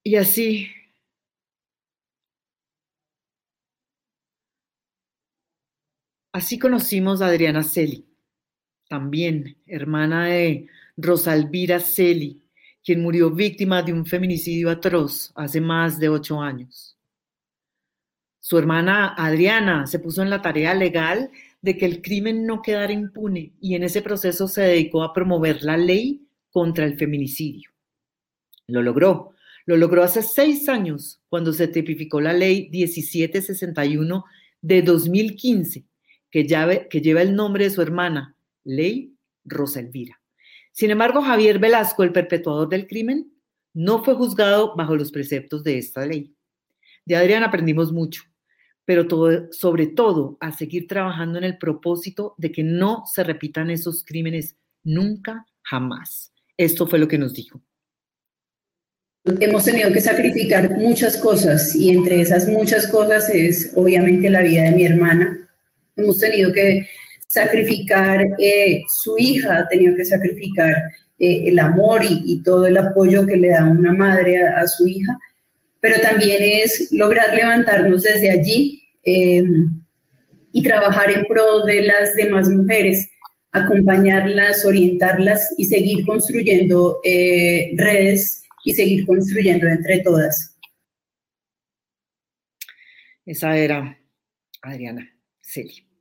[0.05, 0.69] Y así,
[6.34, 8.12] así conocimos a Adriana Celi
[8.93, 10.67] también hermana de
[10.97, 12.43] Rosalvira Celi,
[12.83, 16.95] quien murió víctima de un feminicidio atroz hace más de ocho años.
[18.39, 22.93] Su hermana Adriana se puso en la tarea legal de que el crimen no quedara
[22.93, 27.71] impune y en ese proceso se dedicó a promover la ley contra el feminicidio.
[28.67, 29.31] Lo logró.
[29.65, 34.23] Lo logró hace seis años cuando se tipificó la ley 1761
[34.61, 35.83] de 2015,
[36.29, 36.45] que,
[36.91, 40.20] que lleva el nombre de su hermana, Ley Rosa Elvira.
[40.72, 43.32] Sin embargo, Javier Velasco, el perpetuador del crimen,
[43.74, 46.36] no fue juzgado bajo los preceptos de esta ley.
[47.05, 48.24] De Adrián aprendimos mucho,
[48.86, 49.05] pero
[49.51, 54.55] sobre todo a seguir trabajando en el propósito de que no se repitan esos crímenes
[54.84, 56.34] nunca, jamás.
[56.57, 57.61] Esto fue lo que nos dijo.
[59.26, 64.64] Hemos tenido que sacrificar muchas cosas y entre esas muchas cosas es obviamente la vida
[64.64, 65.49] de mi hermana.
[65.95, 66.89] Hemos tenido que
[67.34, 70.71] sacrificar eh, su hija, ha tenido que sacrificar
[71.17, 75.17] eh, el amor y, todo el apoyo que le da una madre a, su hija,
[75.79, 79.81] pero también es lograr levantarnos desde allí em,
[80.51, 83.09] y trabajar en pro de las demás mujeres,
[83.51, 90.55] acompañarlas, orientarlas y seguir construyendo eh, redes y seguir construyendo entre todas.
[93.25, 93.97] Esa era
[94.61, 95.09] Adriana
[95.41, 95.92] Celi.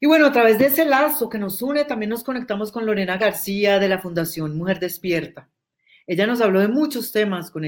[0.00, 3.16] Y bueno, a través de ese lazo que nos une, también nos conectamos con Lorena
[3.16, 5.50] García de la Fundación Mujer Despierta.
[6.06, 7.64] Ella nos habló de muchos temas, con,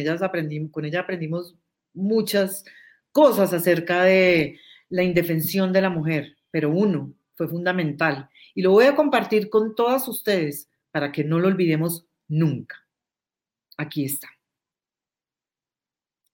[0.70, 1.56] con ella aprendimos
[1.92, 2.64] muchas
[3.12, 4.58] cosas acerca de
[4.88, 9.74] la indefensión de la mujer, pero uno fue fundamental y lo voy a compartir con
[9.74, 12.76] todas ustedes para que no lo olvidemos nunca.
[13.76, 14.28] Aquí está.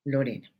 [0.05, 0.51] Lorena.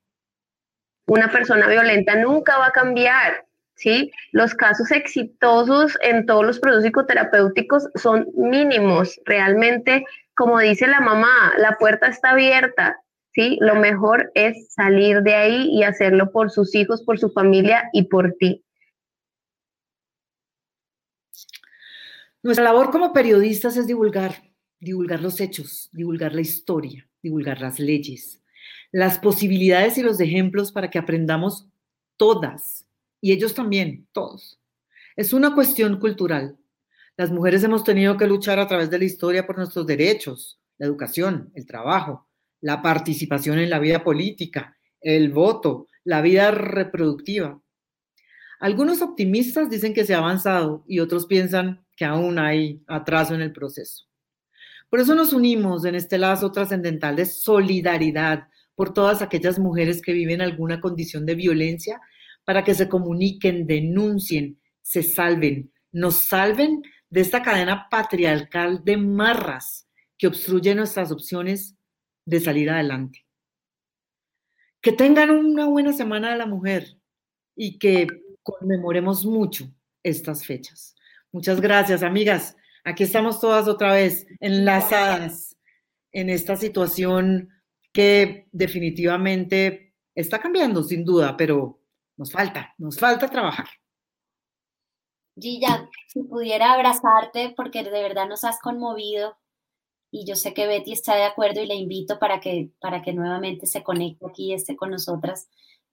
[1.07, 3.47] Una persona violenta nunca va a cambiar
[3.77, 4.11] ¿sí?
[4.33, 9.21] Los casos exitosos en todos los procesos psicoterapéuticos son mínimos.
[9.25, 10.05] Realmente,
[10.35, 13.01] como dice la mamá, la puerta está abierta,
[13.33, 13.59] ¿sí?
[13.61, 18.05] Lo mejor es salir de ahí y hacerlo por sus hijos, por su familia y
[18.05, 18.65] por ti.
[22.43, 24.43] Nuestra labor como periodistas es divulgar,
[24.79, 28.41] divulgar los hechos, divulgar la historia, divulgar las leyes,
[28.93, 31.69] las posibilidades y los ejemplos para que aprendamos
[32.17, 32.86] todas
[33.21, 34.61] y ellos también, todos.
[35.17, 36.57] Es una cuestión cultural.
[37.17, 40.87] Las mujeres hemos tenido que luchar a través de la historia por nuestros derechos, la
[40.87, 42.29] educación, el trabajo,
[42.61, 47.61] la participación en la vida política, el voto, la vida reproductiva.
[48.61, 53.41] Algunos optimistas dicen que se ha avanzado y otros piensan que aún hay atraso en
[53.41, 54.07] el proceso.
[54.89, 60.13] Por eso nos unimos en este lazo trascendental de solidaridad por todas aquellas mujeres que
[60.13, 62.01] viven alguna condición de violencia
[62.47, 66.81] para que se comuniquen, denuncien, se salven, nos salven
[67.11, 71.77] de esta cadena patriarcal de marras que obstruye nuestras opciones
[72.25, 73.27] de salir adelante.
[74.81, 76.97] Que tengan una buena semana de la mujer
[77.57, 78.07] y que
[78.45, 79.69] conmemoremos mucho
[80.05, 80.95] estas fechas.
[81.33, 82.57] Muchas gracias, amigas.
[82.85, 85.57] Aquí estamos todas otra vez enlazadas
[86.13, 87.51] en esta situación
[87.93, 91.81] que definitivamente está cambiando, sin duda, pero
[92.17, 93.69] nos falta, nos falta trabajar.
[95.39, 99.37] Gilla, si pudiera abrazarte porque de verdad nos has conmovido
[100.11, 103.13] y yo sé que Betty está de acuerdo y le invito para que, para que
[103.13, 105.49] nuevamente se conecte aquí y esté con nosotras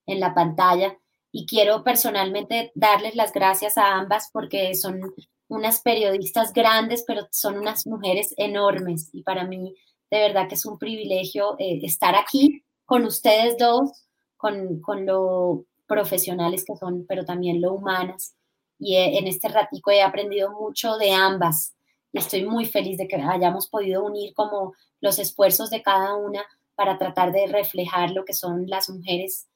[0.06, 0.98] en la pantalla.
[1.30, 5.00] Y quiero personalmente darles las gracias a ambas porque son
[5.48, 9.74] unas periodistas grandes, pero son unas mujeres enormes y para mí
[10.10, 14.06] de verdad que es un privilegio eh, estar aquí con ustedes dos,
[14.36, 18.34] con, con lo profesionales que son, pero también lo humanas
[18.78, 21.74] y en este ratico he aprendido mucho de ambas
[22.12, 26.44] y estoy muy feliz de que hayamos podido unir como los esfuerzos de cada una
[26.74, 29.48] para tratar de reflejar lo que son las mujeres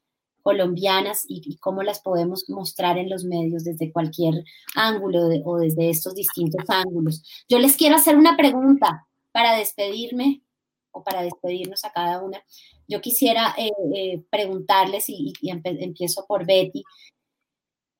[0.42, 6.14] colombianas y, cómo las podemos mostrar en los medios desde cualquier ángulo o desde estos
[6.14, 7.22] distintos ángulos.
[7.48, 10.42] Yo les quiero hacer una pregunta para despedirme
[10.90, 12.42] o para despedirnos a cada una.
[12.88, 16.82] Yo quisiera eh, eh, preguntarles, y, empiezo por Betty,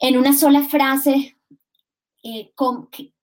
[0.01, 1.37] en una sola frase,
[2.23, 2.53] eh,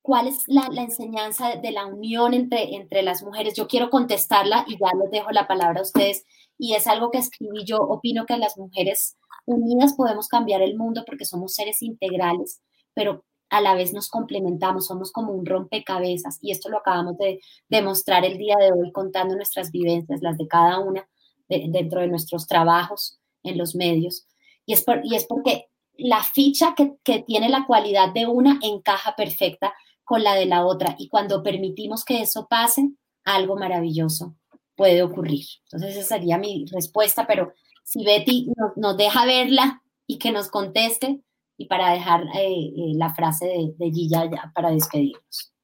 [0.01, 3.55] ¿cuál es la, enseñanza de la unión entre, entre las mujeres?
[3.55, 6.25] Yo quiero contestarla y ya les dejo la palabra a ustedes.
[6.57, 7.77] Y es algo que escribí yo.
[7.77, 12.61] Opino que las mujeres unidas podemos cambiar el mundo porque somos seres integrales,
[12.93, 16.39] pero a la vez nos complementamos, somos como un rompecabezas.
[16.41, 17.39] Y esto lo acabamos de
[17.69, 21.07] demostrar el día de hoy contando nuestras vivencias, las de cada una,
[21.47, 24.27] dentro de nuestros trabajos en los medios.
[24.65, 25.67] Y es, y es porque
[25.97, 29.73] la ficha que, tiene la cualidad de una encaja perfecta
[30.03, 32.91] con la de la otra y cuando permitimos que eso pase,
[33.23, 34.35] algo maravilloso
[34.75, 35.45] puede ocurrir.
[35.65, 41.21] Entonces esa sería mi respuesta, pero si Betty nos, deja verla y que nos conteste
[41.57, 45.55] y para dejar eh, eh, la frase de, de Gilla ya para despedirnos.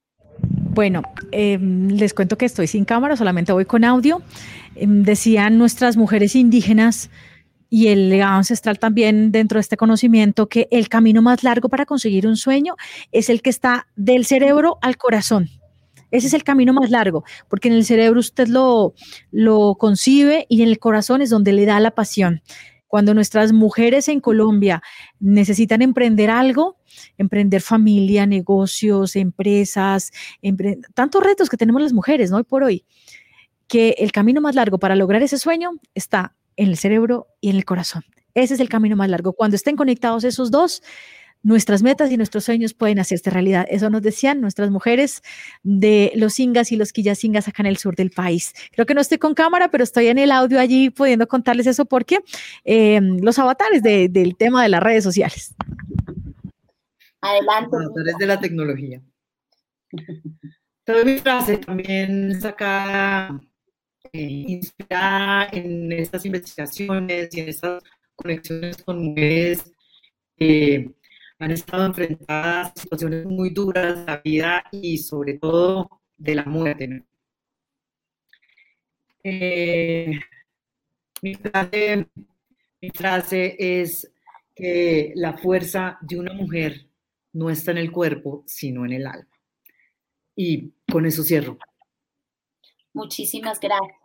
[0.73, 1.01] Bueno,
[1.33, 4.21] em, les cuento que estoy sin cámara, solamente voy con audio.
[4.75, 7.09] Em, decían nuestras mujeres indígenas
[7.69, 11.85] y el legado ancestral también dentro de este conocimiento que el camino más largo para
[11.85, 12.75] conseguir un sueño
[13.11, 15.49] es el que está del cerebro al corazón.
[16.11, 18.93] Ese es el camino más largo, porque en el cerebro usted lo,
[19.31, 22.41] lo concibe y en el corazón es donde le da la pasión.
[22.87, 24.83] Cuando nuestras mujeres en Colombia
[25.21, 26.75] necesitan emprender algo,
[27.17, 30.11] emprender familia, negocios, empresas,
[30.93, 32.33] tantos retos que tenemos las mujeres.
[32.33, 32.83] Hoy por hoy,
[33.71, 37.55] que el camino más largo para lograr ese sueño está en el cerebro y en
[37.55, 38.03] el corazón.
[38.33, 39.31] Ese es el camino más largo.
[39.31, 40.83] Cuando estén conectados esos dos,
[41.41, 43.65] nuestras metas y nuestros sueños pueden hacerse realidad.
[43.69, 45.23] Eso nos decían nuestras mujeres
[45.63, 48.53] de los Ingas y los Quillasingas acá en el sur del país.
[48.73, 51.85] Creo que no estoy con cámara, pero estoy en el audio allí pudiendo contarles eso
[51.85, 52.19] porque
[52.65, 55.55] em, los avatares del tema de las redes sociales.
[57.21, 57.69] Adelante.
[57.71, 59.01] Los avatares de la tecnología.
[60.83, 63.39] Toda mi frase también saca
[64.13, 67.83] inspirada en estas investigaciones y en estas
[68.15, 69.71] conexiones con mujeres
[70.35, 70.93] que
[71.39, 76.45] han estado enfrentadas a situaciones muy duras de la vida y sobre todo de la
[76.45, 77.03] muerte.
[79.23, 80.19] Eh,
[81.21, 81.35] mi
[82.93, 84.11] frase es
[84.55, 86.87] que la fuerza de una mujer
[87.33, 89.39] no está en el cuerpo, sino en el alma.
[90.35, 91.57] Y con eso cierro.
[92.93, 94.00] Muchísimas gracias.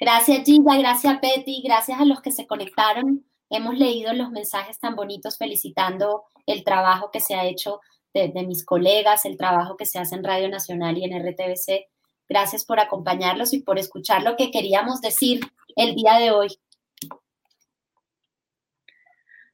[0.00, 3.24] Gracias Gilda, gracias Betty, gracias a los que se conectaron.
[3.50, 7.80] Hemos leído los mensajes tan bonitos felicitando el trabajo que se ha hecho
[8.14, 11.86] de, mis colegas, el trabajo que se hace en Radio Nacional y en RTBC.
[12.28, 15.40] Gracias por acompañarlos y por escuchar lo que queríamos decir
[15.76, 16.48] el día de hoy.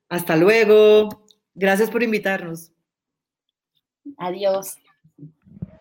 [0.09, 1.09] Hasta luego.
[1.55, 2.73] Gracias por invitarnos.
[4.19, 4.77] Adiós.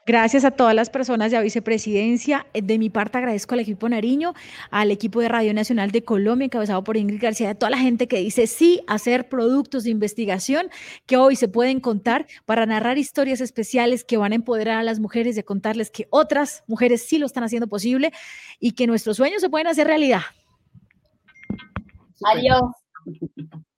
[0.05, 2.45] Gracias a todas las personas de la vicepresidencia.
[2.53, 4.33] Eh, de mi parte agradezco al equipo Nariño,
[4.69, 8.09] al equipo de Radio Nacional de Colombia, encabezado por Ingrid García, a toda la gente
[8.09, 10.69] que dice sí a hacer productos de investigación
[11.05, 14.99] que hoy se pueden contar para narrar historias especiales que van a empoderar a las
[14.99, 18.11] mujeres, de contarles que otras mujeres sí lo están haciendo posible
[18.59, 20.21] y que nuestros sueños se pueden hacer realidad.
[22.25, 22.61] Adiós.